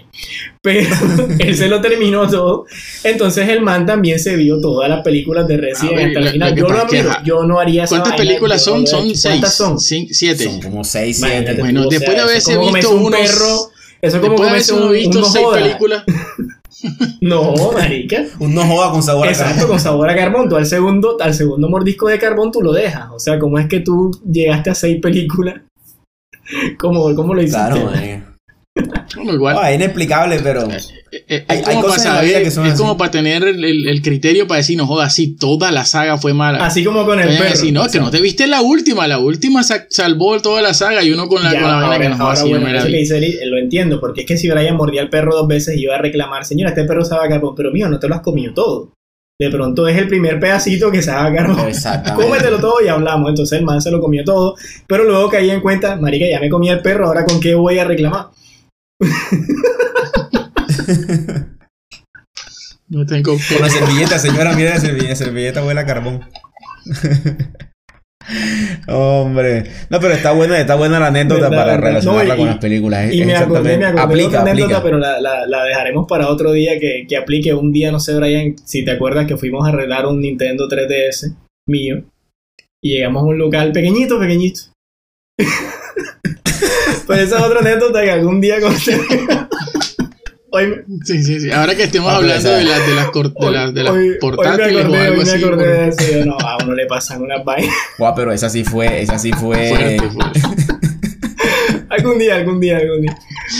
[0.61, 0.87] Pero
[1.39, 2.65] él se lo terminó todo.
[3.03, 6.29] Entonces, el man también se vio todas las películas de Resident A ver, hasta el
[6.29, 6.55] final.
[6.55, 7.11] Yo lo admiro.
[7.25, 8.87] Yo no haría esa ¿Cuántas vaina, películas son?
[8.87, 9.15] Son hecho.
[9.15, 9.23] seis.
[9.33, 9.75] ¿Cuántas son?
[9.77, 10.45] Cin- siete.
[10.45, 11.61] Son como 6, Imagínate 7.
[11.61, 13.71] Bueno, tú, o después de sea, haberse es como visto un unos- perro.
[14.01, 15.61] Eso es como Después de haberse visto un seis joda.
[15.61, 16.03] películas.
[17.21, 18.25] No, marica.
[18.39, 19.69] Un no joda con sabor a Exacto, carbón.
[19.69, 20.49] con sabor a carbón.
[20.49, 23.09] Tú al segundo, al segundo mordisco de carbón tú lo dejas.
[23.11, 25.61] O sea, ¿cómo es que tú llegaste a seis películas?
[26.79, 27.57] ¿Cómo, cómo lo hiciste?
[27.59, 28.34] Claro, man.
[29.15, 29.57] Bueno, igual.
[29.59, 30.67] Ah, es inexplicable, pero.
[30.69, 30.77] Hay-
[31.27, 32.81] es hay como cosas para en la vida saber, que son es así.
[32.81, 36.17] como para tener el, el- el criterio para decir, no jodas, sí, toda la saga
[36.17, 36.65] fue mala.
[36.65, 37.49] Así como con el perro.
[37.51, 41.03] decir, no, que no te viste la última, la última sa- salvó toda la saga
[41.03, 42.79] y uno con la, Ya, con la vaina ahora, que no jodas, ahora, bueno, la
[42.79, 45.77] eso que dice lo entiendo, porque es que si Brian mordía al perro dos veces
[45.77, 48.21] iba a reclamar, señora, este perro sabe a carbón, pero mío, no te lo has
[48.21, 48.91] comido todo.
[49.39, 51.67] De pronto es el primer pedacito que sabe a carbón.
[51.67, 52.23] Exactamente.
[52.29, 53.29] Cómetelo todo y hablamos.
[53.29, 54.55] Entonces el man se lo comió todo,
[54.87, 57.77] pero luego caí en cuenta, marica, ya me comí el perro, ahora con qué voy
[57.79, 58.27] a reclamar.
[62.87, 66.21] No tengo Con la servilleta, señora, mira la servilleta, servilleta huele a carbón.
[68.87, 69.63] Hombre.
[69.89, 72.57] No, pero está buena, está buena la anécdota Verdad, para relacionarla No, y- con las
[72.59, 73.13] películas.
[73.13, 74.51] Y Es me acordé, me acordé aplica, otra aplica.
[74.65, 77.53] anécdota, pero la, la- la dejaremos para otro día que, que aplique.
[77.53, 81.35] Un día, no sé, Brian, si te acuerdas que fuimos a arreglar un Nintendo 3DS
[81.67, 82.03] mío
[82.83, 84.61] y llegamos a un local pequeñito, pequeñito.
[87.05, 88.99] Pues esa es otra anécdota que algún día conté.
[90.51, 91.51] Hoy, me- Sí, sí, sí.
[91.51, 94.09] Ahora que estemos Ah, hablando de, las de las, cor- de las, de las hoy-
[94.11, 95.43] hoy portátiles me acordé, o algo hoy me así.
[95.43, 96.11] acordé de eso.
[96.19, 97.75] yo, no, a uno le pasan unas vainas.
[97.97, 99.67] Guau, pero esa sí fue, esa sí fue.
[99.69, 99.97] fuerte,
[101.89, 103.17] algún día, algún día, algún día.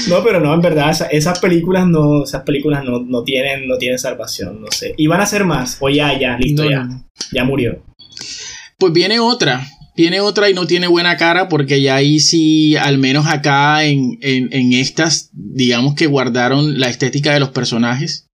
[0.08, 3.78] No, pero no, en verdad, esa- esas películas no, esas películas no, no tienen, no
[3.78, 4.94] tienen salvación, no sé.
[4.98, 7.06] Y van a ser más, o ya, ya, listo, No, ya, no.
[7.34, 7.84] ya murió.
[8.78, 9.66] Pues viene otra.
[9.96, 14.18] Viene otra y no tiene buena cara porque ya ahí sí, al menos acá en,
[14.22, 18.28] en, en estas, digamos que guardaron la estética de los personajes.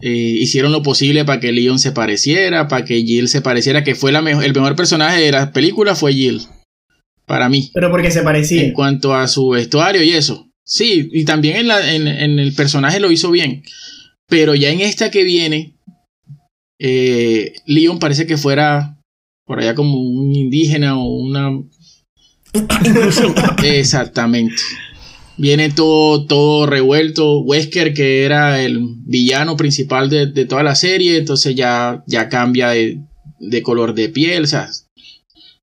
[0.00, 0.08] Eh,
[0.40, 4.12] hicieron lo posible para que Leon se pareciera, para que Jill se pareciera, que fue
[4.12, 6.42] la mejo- el mejor personaje de la película fue Jill.
[7.26, 7.70] Para mí.
[7.74, 8.62] Pero porque se parecía.
[8.62, 10.48] En cuanto a su vestuario y eso.
[10.64, 13.62] Sí, y también en, la, en, en el personaje lo hizo bien.
[14.28, 15.74] Pero ya en esta que viene,
[16.78, 18.97] eh, Leon parece que fuera
[19.48, 21.60] por allá como un indígena o una...
[23.64, 24.54] Exactamente.
[25.38, 27.40] Viene todo, todo revuelto.
[27.40, 32.68] Wesker, que era el villano principal de, de toda la serie, entonces ya, ya cambia
[32.70, 33.00] de,
[33.40, 34.44] de color de piel.
[34.44, 34.68] O sea,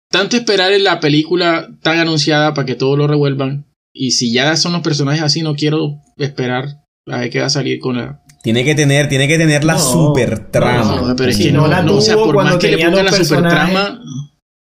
[0.09, 3.65] tanto esperar en la película tan anunciada para que todos lo revuelvan.
[3.93, 7.49] Y si ya son los personajes así, no quiero esperar a ver qué va a
[7.49, 8.23] salir con la.
[8.45, 11.01] Tiene que tener, tiene que tener la No, super trama.
[11.01, 12.71] No, pero es que no no, la no, o sea, tuvo por cuando más que
[12.71, 13.99] le pongan la super trama,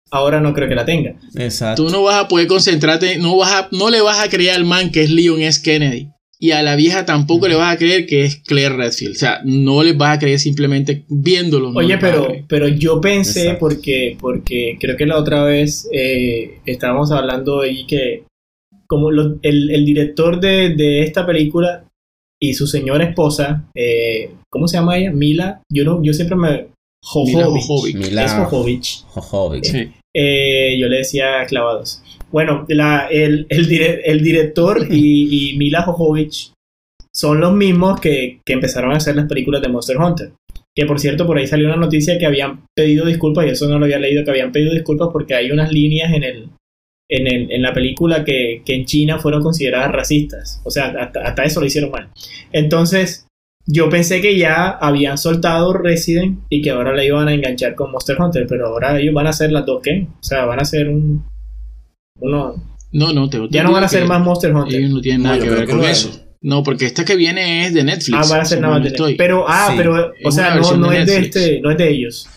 [0.10, 1.16] Ahora no creo que la tenga.
[1.36, 1.84] Exacto.
[1.86, 4.64] tú no vas a poder concentrarte, no vas a, no le vas a creer al
[4.64, 5.62] man que es Leon S.
[5.62, 6.08] Kennedy.
[6.40, 9.16] Y a la vieja tampoco le vas a creer que es Claire Redfield.
[9.16, 11.72] O sea, no les vas a creer simplemente viéndolo.
[11.72, 13.60] Oye, pero, pero yo pensé, Exacto.
[13.60, 18.24] porque, porque creo que la otra vez eh, estábamos hablando ahí que
[18.86, 21.84] como lo- el, el director de, de esta película
[22.42, 25.12] y su señora esposa, eh, ¿cómo se llama ella?
[25.12, 25.62] Mila.
[25.72, 27.64] Yo no, yo siempre me Mila Jojovich.
[27.66, 27.96] Jovovich.
[27.96, 29.04] Mila Es Jojovich.
[29.08, 29.66] Jojovich.
[29.66, 29.92] Sí.
[30.16, 32.02] Eh, yo le decía clavados.
[32.32, 36.52] Bueno, la- el, el, dire- el director y, y Mila Jovovich
[37.14, 40.32] son los mismos que, que empezaron a hacer las películas de Monster Hunter.
[40.76, 43.80] Que por cierto, por ahí salió una noticia que habían pedido disculpas, y eso no
[43.80, 46.50] lo había leído, que habían pedido disculpas porque hay unas líneas en el
[47.10, 50.62] en, el, en la película que, que en China fueron consideradas racistas.
[50.64, 52.10] O sea, hasta, hasta eso lo hicieron mal.
[52.52, 53.28] Entonces,
[53.66, 57.92] yo pensé que ya habían soltado Resident y que ahora la iban a enganchar con
[57.92, 60.08] Monster Hunter, pero ahora ellos van a hacer las dos, ¿qué?
[60.20, 61.26] O sea, van a hacer un...
[62.20, 62.56] Uno,
[62.92, 64.80] No, no, te ya no van a hacer más Monster Hunter.
[64.80, 66.10] Ellos no tienen nada que ver que con eso.
[66.10, 66.24] es.
[66.42, 68.18] No, porque esta que viene es de Netflix.
[68.18, 69.16] Ah, van a hacer si nada más de estoy.
[69.16, 71.36] Pero, ah, Sí, pero, o sea, no, no de es de Netflix.
[71.36, 72.30] este, no es de ellos.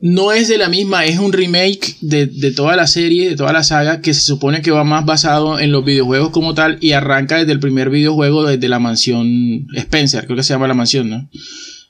[0.00, 3.52] No es de la misma, es un remake de, de toda la serie, de toda
[3.52, 6.92] la saga, que se supone que va más basado en los videojuegos como tal y
[6.92, 11.10] arranca desde el primer videojuego, desde la mansión Spencer, creo que se llama la mansión,
[11.10, 11.28] ¿no?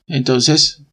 [0.07, 0.85] Entonces,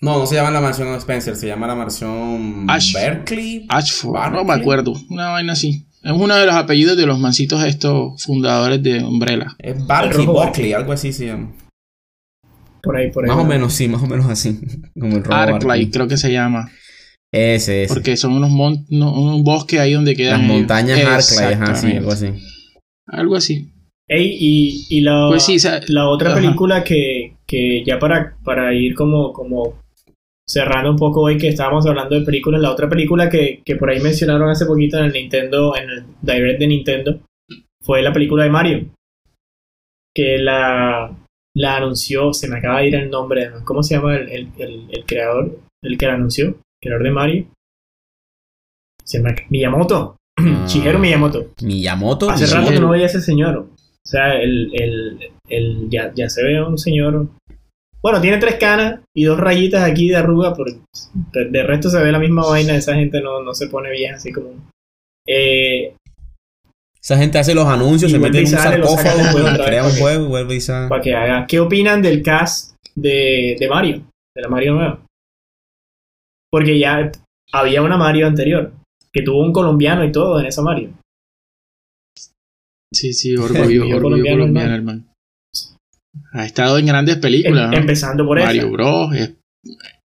[0.00, 3.66] No, no se llama la mansión Spencer, se llama la mansión Ash- Berkeley.
[3.68, 5.84] Ashford, no me acuerdo, una vaina así.
[6.02, 9.56] Es uno de los apellidos de los mancitos estos fundadores de Umbrella.
[9.58, 11.52] Es Barkley, algo así se llama.
[12.82, 13.28] Por ahí, por ahí.
[13.28, 14.58] Más o menos, sí, más o menos así.
[14.98, 16.70] Como el robo Arclight creo que se llama.
[17.32, 17.92] Ese, ese.
[17.94, 20.40] Porque son unos mon- no, un bosque ahí donde quedan.
[20.42, 20.56] Las ellos.
[20.58, 22.26] montañas Arclay, ajá, sí, algo así.
[23.06, 23.72] Algo así.
[24.10, 25.56] Ey, y, y la, Pues sí,
[25.88, 26.40] la otra ajá.
[26.40, 29.82] película que, que ya para, para ir como, como
[30.48, 33.90] cerrando un poco hoy que estábamos hablando de películas, la otra película que, que por
[33.90, 37.20] ahí mencionaron hace poquito en el Nintendo, en el Direct de Nintendo,
[37.82, 38.88] fue la película de Mario.
[40.14, 41.14] Que la,
[41.58, 44.88] la anunció, se me acaba de ir el nombre, ¿cómo se llama el, el, el,
[44.90, 45.58] el creador?
[45.82, 47.46] El que la anunció, creador de Mario.
[49.04, 50.16] Se me, Miyamoto.
[50.38, 50.64] Ah.
[50.66, 51.52] Shigeru Miyamoto.
[51.62, 52.30] Miyamoto.
[52.30, 52.60] Hace Shigeru.
[52.62, 53.56] rato que no veía a ese señor.
[53.58, 57.28] O sea, el, el, el- ya, ya se ve un señor.
[58.02, 60.78] Bueno, tiene tres canas y dos rayitas aquí de arruga, pero
[61.32, 62.76] de, de resto se ve la misma vaina.
[62.76, 64.50] Esa gente no, no se pone bien así como.
[65.26, 65.94] Eh,
[67.08, 70.24] Esa gente hace los anuncios, Y se vuelve mete en un sarcófago, crea un juego
[70.24, 70.88] y vuelve y sale.
[70.90, 71.46] para que haga.
[71.46, 74.02] ¿Qué opinan del cast de, de Mario?
[74.36, 75.00] De la Mario nueva.
[76.52, 77.10] Porque ya
[77.50, 78.74] había una Mario anterior,
[79.10, 80.90] que tuvo un colombiano y todo en esa Mario.
[82.92, 85.04] Sí, sí, orgullo, Orgullo colombiano, colombiano, hermano.
[86.32, 87.64] Ha estado en grandes películas.
[87.64, 87.76] Em- ¿no?
[87.78, 88.70] empezando por Mario esa.
[88.70, 89.14] Bros.
[89.14, 89.34] es-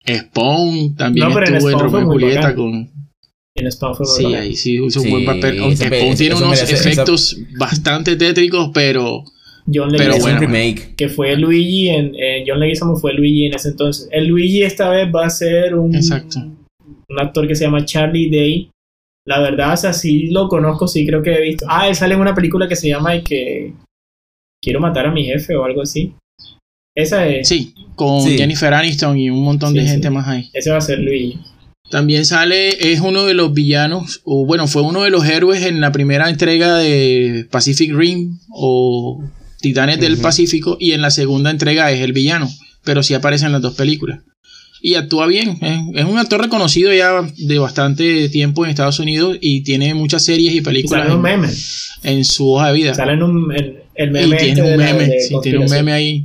[0.06, 2.56] Spawn también No, pero en estuvo en, Spawn fue Romeo y muy Julieta bacán.
[2.56, 2.99] con.
[3.60, 5.60] En Spawn fue Sí, ahí sí hizo un Sí, buen papel.
[5.60, 9.24] Aunque Spawn tiene unos merece- esa- efectos bastante tétricos, pero.
[9.72, 10.40] John Pero Leguizamo, bueno.
[10.40, 10.94] remake.
[10.96, 14.08] que fue Luigi en, en John Leguizamo fue Luigi en ese entonces.
[14.10, 16.40] El Luigi esta vez va a ser un, Exacto.
[16.40, 18.70] un actor que se llama Charlie Day.
[19.28, 21.66] La verdad, o sea, sí lo conozco, sí creo que he visto.
[21.68, 23.74] Ah, él sale en una película que se llama y que
[24.62, 26.14] quiero matar a mi jefe o algo así.
[26.96, 28.36] Esa es, Sí, con Sí.
[28.38, 30.14] Jennifer Aniston y un montón de gente sí.
[30.14, 30.48] más ahí.
[30.52, 31.38] ese va a ser Luigi.
[31.90, 35.80] También sale, es uno de los villanos, o bueno, fue uno de los héroes en
[35.80, 39.22] la primera entrega de Pacific Rim o
[39.60, 40.16] Titanes del.
[40.18, 42.48] Pacífico y en la segunda entrega es el villano,
[42.84, 44.20] pero sí aparece en las dos películas.
[44.82, 49.36] Y actúa bien, es, es un actor reconocido ya de bastante tiempo en Estados Unidos
[49.40, 51.52] y tiene muchas series y Y películas sale un en, meme.
[52.04, 52.94] en su hoja de vida.
[52.94, 54.36] Sale en un, el, el Y meme.
[54.36, 56.24] tiene este un meme, de sí, tiene un meme ahí.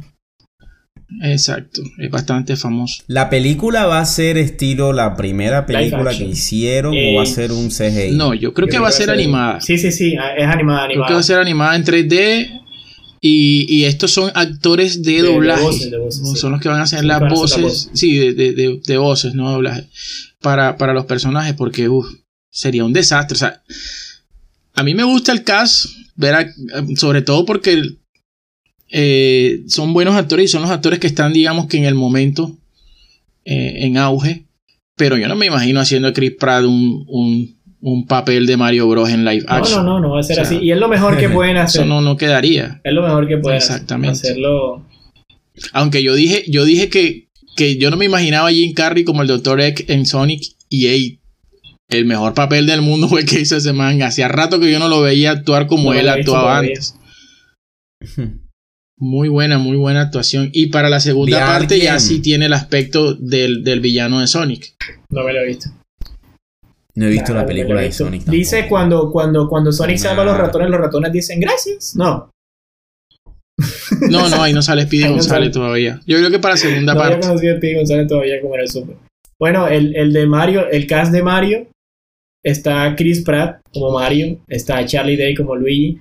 [1.22, 3.04] Exacto, es bastante famoso.
[3.08, 7.26] ¿La película va a ser estilo la primera película que hicieron Eh, o va a
[7.28, 8.12] ser un CGI?
[8.16, 9.62] No, yo creo Yo que va a ser animada.
[9.62, 11.08] Sí, sí, sí, es animada, Creo animada.
[11.08, 12.62] que va a ser animada en 3D.
[13.22, 15.62] Y, y estos son actores de, De- de doblaje.
[15.64, 16.36] voces, de voces, sí.
[16.36, 17.60] Son los que van a hacer Sí, las voces.
[17.64, 19.88] las Sí, de, de- de- de voces, no doblaje.
[20.42, 22.06] Para, para los personajes, porque uf,
[22.52, 23.34] sería un desastre.
[23.36, 23.64] O sea,
[24.76, 25.86] a mí me gusta el cast,
[26.16, 26.54] ver a-
[26.98, 27.96] sobre todo porque
[28.98, 32.56] eh, son buenos actores y son los actores que están, digamos que en el momento
[33.44, 34.46] eh, en auge.
[34.96, 38.88] Pero yo no me imagino haciendo a Chris Pratt un, un, un papel de Mario
[38.88, 39.10] Bros.
[39.10, 39.86] en live No, action.
[39.86, 40.66] no, no, no va a ser O sea, así.
[40.66, 41.82] Y es lo mejor que pueden hacer.
[41.82, 42.80] Eso no, no quedaría.
[42.86, 43.74] Es lo mejor que pueden hacer.
[43.76, 44.12] Exactamente.
[44.12, 44.86] hacerlo.
[45.74, 47.28] Aunque yo dije, yo dije que,
[47.58, 49.60] que yo no me imaginaba a Jim Carrey como el Dr.
[49.60, 51.20] Egg en Sonic y ey,
[51.90, 54.02] el mejor papel del mundo fue el que hizo ese man.
[54.04, 56.96] Hacía rato que yo no lo veía actuar como No él actuaba antes.
[58.98, 60.50] Muy buena, muy buena actuación.
[60.54, 64.74] Y para la segunda parte ya sí tiene el aspecto del, del villano de Sonic.
[65.10, 65.70] No me lo he visto.
[66.96, 67.92] No he visto la no película de.
[67.92, 68.24] Sonic.
[68.24, 70.44] Dice cuando, cuando, cuando Sonic salva a los Nah.
[70.46, 71.94] ratones, los ratones dicen gracias.
[71.98, 72.30] No.
[74.10, 75.66] No, no, ahí no sale Speedy no González sale.
[75.66, 76.00] todavía.
[76.06, 77.28] Yo creo que para la segunda no había parte.
[77.28, 78.96] conocido a Pete González todavía como era el super.
[79.40, 81.68] Bueno, el, el de Mario, el cast de Mario,
[82.44, 86.00] está Chris Pratt como Mario, está Charlie Day como Luigi,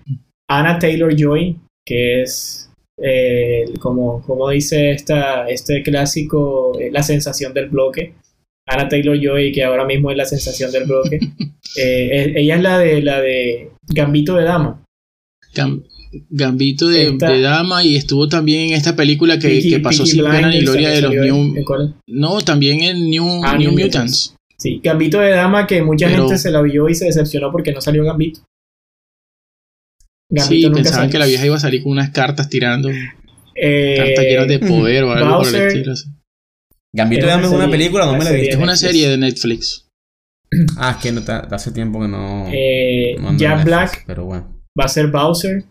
[0.48, 2.63] Anna Taylor Joy, que es
[3.02, 8.14] eh, como, como dice esta, este clásico, eh, la sensación del bloque.
[8.66, 11.18] Anna Taylor Joy, que ahora mismo es la sensación del bloque.
[11.76, 14.80] Eh, ella es la de la de Gambito de Dama.
[15.52, 15.82] Gam-
[16.30, 20.04] Gambito de, Esta- de Dama y estuvo también en esta película que, Peaky- que pasó
[20.04, 21.54] Peaky sin pena ni gloria de los New.
[22.06, 24.36] No, también en New, Ah, New Mutants.
[24.56, 27.72] Sí, Gambito de Dama que mucha Pero- gente se la vio y se decepcionó porque
[27.72, 28.38] no salió Gambito.
[30.42, 31.12] Sí, nunca pensaban salió.
[31.12, 32.90] que la vieja iba a salir con unas cartas tirando,
[33.54, 35.92] Eh, cartas llenas de poder o algo por Bowser- el estilo.
[35.92, 36.08] así.
[36.92, 38.56] Gambito Es de Dama es una película, no me la he visto.
[38.56, 39.86] Es una serie de Netflix.
[40.78, 42.46] Ah, es que no, hace tiempo que no.
[42.52, 44.62] eh, no Jack Netflix, Black Pero bueno.
[44.78, 45.64] va a ser Bowser.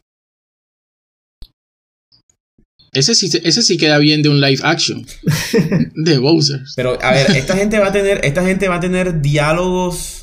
[2.92, 5.04] Ese sí, ese sí queda bien de un live action
[5.96, 6.62] de Bowser.
[6.76, 10.23] Pero, a ver, esta gente va a tener, esta gente va a tener diálogos.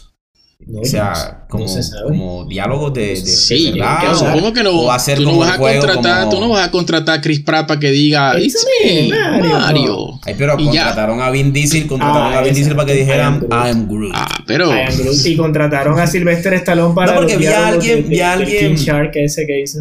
[0.66, 2.04] No, O sea, no como, se sabe.
[2.08, 5.30] como diálogos de, de, Sí, de verdad, que o sea, que no, o tú, no
[5.30, 7.80] como vas a juego contratar, como- tú no vas a contratar a Chris Pratt para
[7.80, 9.48] que diga It's me, Mario".
[9.58, 10.20] Mario.
[10.24, 10.84] Ay, pero Y ya.
[10.84, 13.52] contrataron a Vin Diesel, contrataron Ah, a Vin Diesel para que dijeran I am Groot.
[13.52, 14.12] I am Groot.
[14.14, 15.26] Ah, pero I am Groot.
[15.26, 18.30] Y contrataron a Sylvester Stallone para No, porque vi a alguien- de- de- vi a
[18.36, 19.78] del alguien- King Shark ese que hizo.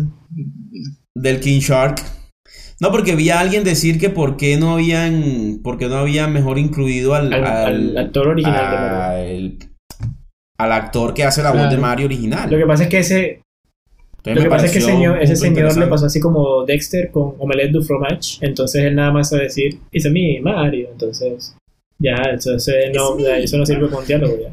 [1.13, 2.01] Del King Shark.
[2.79, 6.31] No, porque vi a alguien decir que por qué no habían, por qué no habían
[6.31, 9.57] mejor incluido al, Al- al actor original de al,
[10.59, 11.75] al actor que hace la voz Claro.
[11.75, 12.49] de Mario original.
[12.51, 13.41] Lo que pasa es que ese,
[14.17, 17.35] Entonces lo que pasa es que señor, ese señor le pasó así como Dexter con
[17.39, 18.37] Omelette du Fromage.
[18.41, 20.89] Entonces él nada más sabe decir, it's a me, Mario.
[20.91, 21.55] Entonces,
[21.97, 24.49] ya, entonces no, eso no sirve con diálogo ya.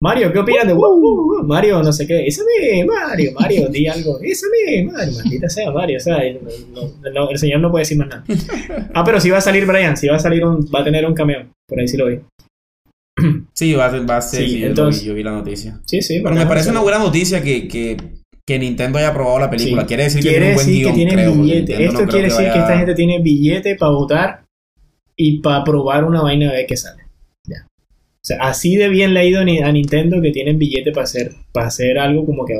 [0.00, 1.42] Mario, ¿qué opinas de wow?
[1.42, 1.82] Mario?
[1.82, 2.24] No sé qué.
[2.24, 3.32] It's a me, Mario.
[3.32, 4.18] Mario, di algo.
[4.22, 5.12] It's a me, Mario.
[5.16, 5.96] Maldita sea Mario.
[5.96, 6.38] O sea, el,
[6.72, 8.22] no- no- el señor no puede decir más nada.
[8.94, 9.96] Ah, pero sí va a salir Brian.
[9.96, 11.46] Sí va a salir un, va a tener un cameo.
[11.66, 12.20] Por ahí sí lo vi.
[13.52, 15.22] Sí, va a ser, va a ser Sí, sí, yo lo entonces- vi, yo vi
[15.22, 15.80] la noticia.
[15.86, 16.20] Sí, sí.
[16.22, 17.96] Pero me parece una buena noticia que, que,
[18.46, 19.82] que Nintendo haya aprobado la película.
[19.82, 19.88] Sí.
[19.88, 21.84] Quiere decir que quiere tiene un buen decir guion, que tiene creo, billete.
[21.84, 24.44] Esto no quiere decir que vaya- esta gente tiene billete para votar
[25.16, 27.02] y para probar una vaina a ver qué sale.
[27.46, 27.66] Ya.
[27.66, 31.66] O sea, así de bien leído ni- a Nintendo que tienen billete para hacer, para
[31.66, 32.54] hacer algo como que.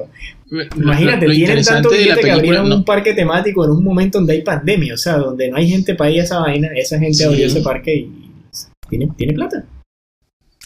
[0.77, 3.85] Imagínate, lo, lo tienen tanto de billete que abrieron no, un parque temático en un
[3.85, 4.95] momento donde hay pandemia.
[4.95, 6.69] O sea, donde no hay gente para ir a esa vaina.
[6.75, 7.25] Esa gente Sí.
[7.25, 8.13] abrió ese parque y
[8.89, 9.65] tiene, tiene plata.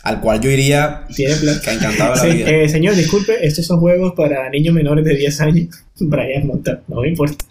[0.05, 2.51] Al cual yo iría que encantado de la Sí, vida.
[2.51, 5.69] eh, señor, disculpe, estos son juegos para niños menores de 10 años.
[6.01, 7.45] Brian Monta, no me importa.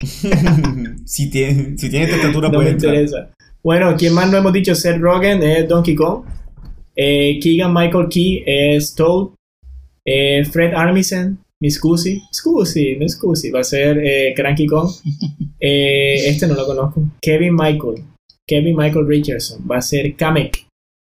[1.04, 2.94] si tiene, si tiene estatura No me puede entrar.
[2.94, 3.30] interesa.
[3.62, 4.74] Bueno, ¿quién más no hemos dicho?
[4.74, 6.24] Seth Rogen es Donkey Kong.
[6.94, 9.30] Eh, Keegan Michael Key es Toad.
[10.04, 11.38] Eh, Fred Armisen,
[11.80, 12.22] Cusi.
[12.32, 13.50] Scusi, Miss Cusi.
[13.50, 14.88] Va a ser eh, Cranky Kong.
[15.58, 17.02] Eh, este no lo conozco.
[17.22, 18.04] Kevin Michael.
[18.46, 19.64] Kevin Michael Richardson.
[19.68, 20.65] Va a ser Kamek.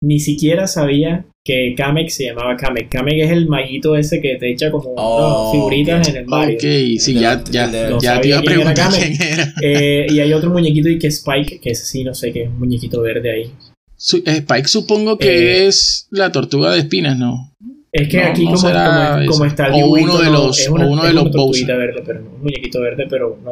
[0.02, 2.88] Ni siquiera sabía que Kamek se llamaba Kamek.
[2.89, 6.56] Kamek es el maguito ese que te echa como Oh, figuritas en el Mario.
[6.56, 8.97] Ok, sí, ya, ya, No ya te iba a preguntar Kame.
[8.97, 9.54] quién era.
[9.62, 12.43] Eh, y hay otro muñequito y que es Spike, que ese sí no sé qué
[12.43, 13.52] es un muñequito verde ahí.
[13.97, 15.28] Su- Spike supongo que
[15.64, 17.52] Eh, es la tortuga de espinas, ¿no?
[17.91, 20.70] Es que No, aquí no como, como, como está el O uno de los- es
[20.70, 23.52] una, o uno de los verde, pero no, un muñequito verde, pero no,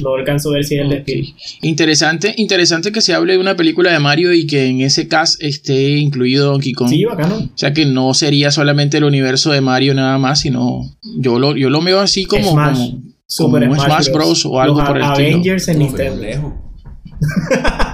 [0.00, 1.08] no alcanzo a ver si es el de Ok.
[1.08, 1.34] Spirit.
[1.62, 5.42] Interesante, interesante que se hable de una película de Mario y que en ese cast
[5.42, 6.88] esté incluido Donkey Kong.
[6.90, 7.36] Sí, bacano.
[7.36, 10.82] O sea que no sería solamente el universo de Mario nada más, sino
[11.18, 12.76] yo lo, yo lo veo así como, Smash.
[12.76, 14.46] como, Super como un Smash Bros.
[14.46, 16.22] o algo Los por el Avengers en Uf, pero Nintendo.
[16.42, 16.54] lejos.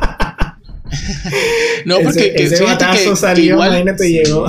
[1.87, 4.47] No, porque ese que- ese batazo que- que salió, igual- imagínate, llegó.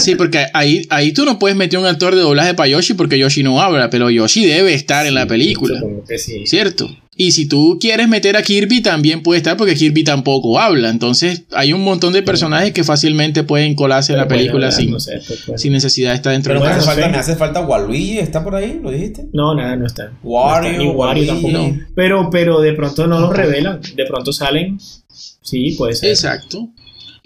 [0.00, 3.18] Sí, porque ahí, ahí tú no puedes meter un actor de doblaje para Yoshi porque
[3.18, 6.46] Yoshi no habla, pero Yoshi debe estar en la película, que sí.
[6.46, 6.88] ¿cierto?
[7.18, 10.90] Y si tú quieres meter a Kirby también puede estar porque Kirby tampoco habla.
[10.90, 15.00] Entonces hay un montón de personajes que fácilmente pueden colarse en la película sin, no
[15.00, 17.10] sé, pues, sin necesidad de estar dentro Pero Bueno, falta, sí.
[17.10, 18.78] me hace falta Waluigi, ¿está por ahí?
[18.82, 19.28] ¿Lo dijiste?
[19.32, 20.04] No, nada, no está.
[20.04, 21.26] No está, Wario, ni Wario Waluigi.
[21.26, 21.52] tampoco.
[21.52, 21.80] No.
[21.94, 23.80] Pero, pero de pronto no lo revelan.
[23.94, 24.78] De pronto salen.
[25.08, 26.10] Sí, puede ser.
[26.10, 26.68] Exacto.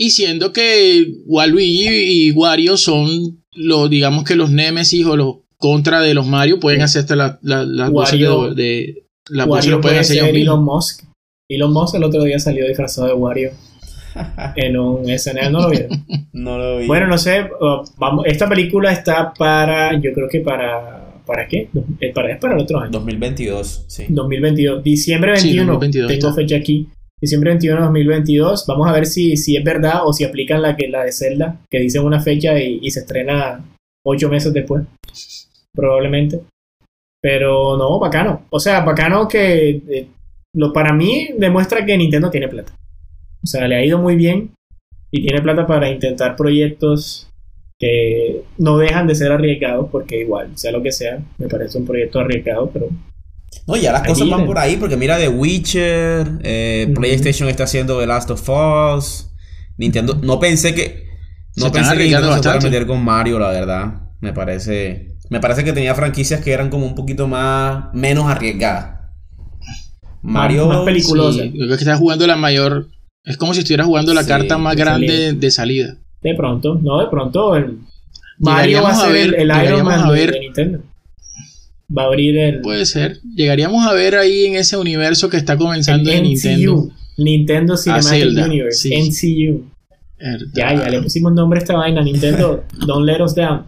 [0.02, 6.00] Y siendo que Waluigi y Wario son los, digamos que los Nemesis o los contra
[6.00, 9.04] de los Mario, pueden hacer hasta la- la- las voces Wario- de, de-
[9.44, 10.54] voces Wario lo pueden puede hacer ser ellos mismos.
[10.54, 11.04] Elon Musk.
[11.50, 13.50] Elon Musk el otro día salió disfrazado de Wario
[14.56, 16.04] en un SNL, ¿no lo vieron?
[16.32, 16.86] No lo vi.
[16.86, 21.68] bueno, no sé, uh, vamos, esta película está para, yo creo que para, ¿para qué?
[22.00, 24.04] Eh, Para, para el otro año, 2022, sí.
[24.08, 26.40] 2022, diciembre Sí, 21, 2022 tengo está.
[26.40, 26.88] fecha aquí,
[27.20, 30.76] diciembre 21 de 2022, vamos a ver si, si es verdad o si aplican la,
[30.76, 33.64] que, la de Zelda, que dicen una fecha y, se estrena
[34.04, 34.84] ocho meses después,
[35.74, 36.40] probablemente.
[37.22, 38.46] Pero no, bacano.
[38.50, 40.08] O sea, bacano que eh,
[40.54, 42.72] lo, para mí demuestra que Nintendo tiene plata.
[43.42, 44.52] O sea, le ha ido muy bien
[45.10, 47.30] y tiene plata para intentar proyectos
[47.78, 51.86] que no dejan de ser arriesgados, porque igual, sea lo que sea, me parece un
[51.86, 52.88] proyecto arriesgado, pero
[53.66, 56.92] No, ya las Ahí cosas van por ahí, porque mira The Witcher, eh.
[56.94, 59.30] PlayStation está haciendo The Last of Us,
[59.76, 61.06] Nintendo, no pensé que
[61.52, 63.94] Se no están pensé que arriesgando Nintendo se fuera a meter con Mario, la verdad.
[64.20, 68.98] Me parece me parece que tenía franquicias que eran como un poquito más menos arriesgadas.
[70.22, 71.42] Mario más peliculosa.
[71.42, 72.88] Sí, que estás jugando la mayor.
[73.24, 75.32] Es como si estuvieras jugando la Sí, carta más de grande salida.
[75.40, 75.96] de salida.
[76.22, 77.78] de pronto, no, de pronto el
[78.38, 80.78] Mario va a ser el, el Iron Man a de- ver- de Nintendo.
[81.96, 83.20] Va a abrir el, Puede ser.
[83.34, 86.90] Llegaríamos a ver ahí en ese universo que está comenzando en Nintendo.
[87.16, 88.94] Nintendo Cinematic Zelda, Universe, sí.
[88.94, 89.70] NCU.
[90.54, 93.64] Ya, ya le pusimos nombre a esta vaina, Nintendo, don't let us down.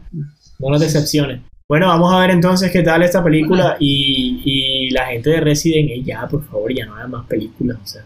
[0.58, 1.40] No nos decepciones.
[1.68, 5.90] Bueno, vamos a ver entonces qué tal esta película y, y la gente de Resident
[5.90, 8.04] Evil, ya, por favor, ya no hagan más películas, o sea,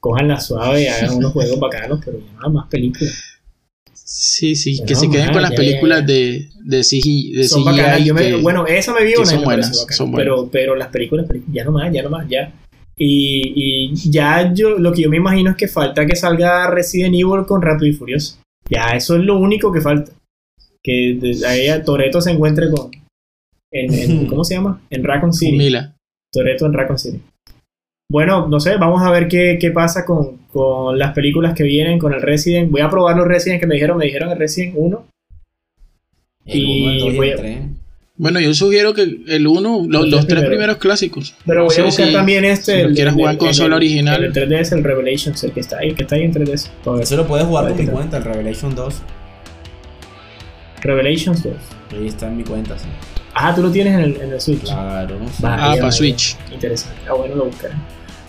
[0.00, 3.33] cojanla suave, hagan unos juegos bacanos, pero ya no hagan más películas.
[4.06, 6.14] Sí, sí, Pero que se queden man, con las películas ya, ya.
[6.14, 7.32] de, de CGI.
[7.32, 10.10] De Son CGI bacanas, yo me- que- bueno, esa me vi una son buenas, son
[10.12, 10.24] buenas.
[10.24, 12.52] pero, pero las películas, ya no más, ya no más, ya.
[12.96, 17.14] Y, y ya yo, lo que yo me imagino es que falta que salga Resident
[17.14, 18.36] Evil con Rápido y Furioso.
[18.68, 20.12] Ya, eso es lo único que falta.
[20.82, 22.90] Que ahí Toreto se encuentre con.
[23.72, 24.82] En, en- ¿Cómo se llama?
[24.90, 25.56] En Raccoon City.
[25.56, 25.96] Mila.
[26.30, 27.20] Toreto en Raccoon City.
[28.10, 31.98] Bueno, no sé, vamos a ver qué, qué pasa con, con las películas que vienen,
[31.98, 32.70] con el Resident.
[32.70, 35.06] Voy a probar los Resident que me dijeron, me dijeron el Resident 1.
[36.46, 37.58] El Y voy el a- tres.
[38.16, 40.76] Bueno, yo sugiero que el uno, Los los, los tres tres primeros.
[40.76, 41.34] clásicos.
[41.46, 42.74] Pero voy a buscar si- también este.
[42.76, 44.22] si el- quieres jugar en el- consola el- original.
[44.22, 46.70] El 3D es el Revelations, el que está ahí, el que está ahí en 3DS.
[46.84, 47.02] todavía.
[47.02, 49.02] Eso lo puedes jugar con mi cuenta, el Revelation 2.
[50.82, 51.54] Revelations 2.
[51.92, 52.86] Ahí está en mi cuenta, sí.
[53.34, 54.62] Ah, tú lo tienes en el, en el Switch.
[54.62, 55.16] Claro.
[55.42, 56.36] Ah, para Switch.
[56.52, 57.00] Interesante.
[57.08, 57.74] Ah, bueno, lo buscaré.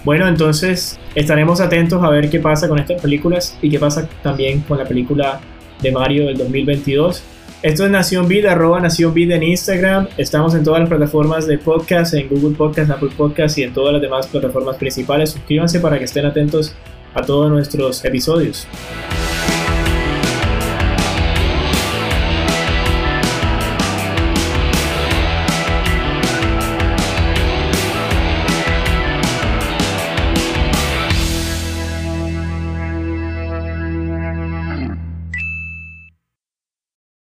[0.04, 4.62] Bueno, entonces estaremos atentos a ver qué pasa con estas películas y qué pasa también
[4.62, 5.40] con la película
[5.82, 7.24] de Mario del 2022.
[7.62, 10.08] Esto es Nación Vid, arroba Nación Vid en Instagram.
[10.18, 13.94] Estamos en todas las plataformas de podcast, en Google Podcast, Apple Podcast y en todas
[13.94, 15.32] las demás plataformas principales.
[15.32, 16.76] Suscríbanse para que estén atentos
[17.16, 18.68] a todos nuestros episodios.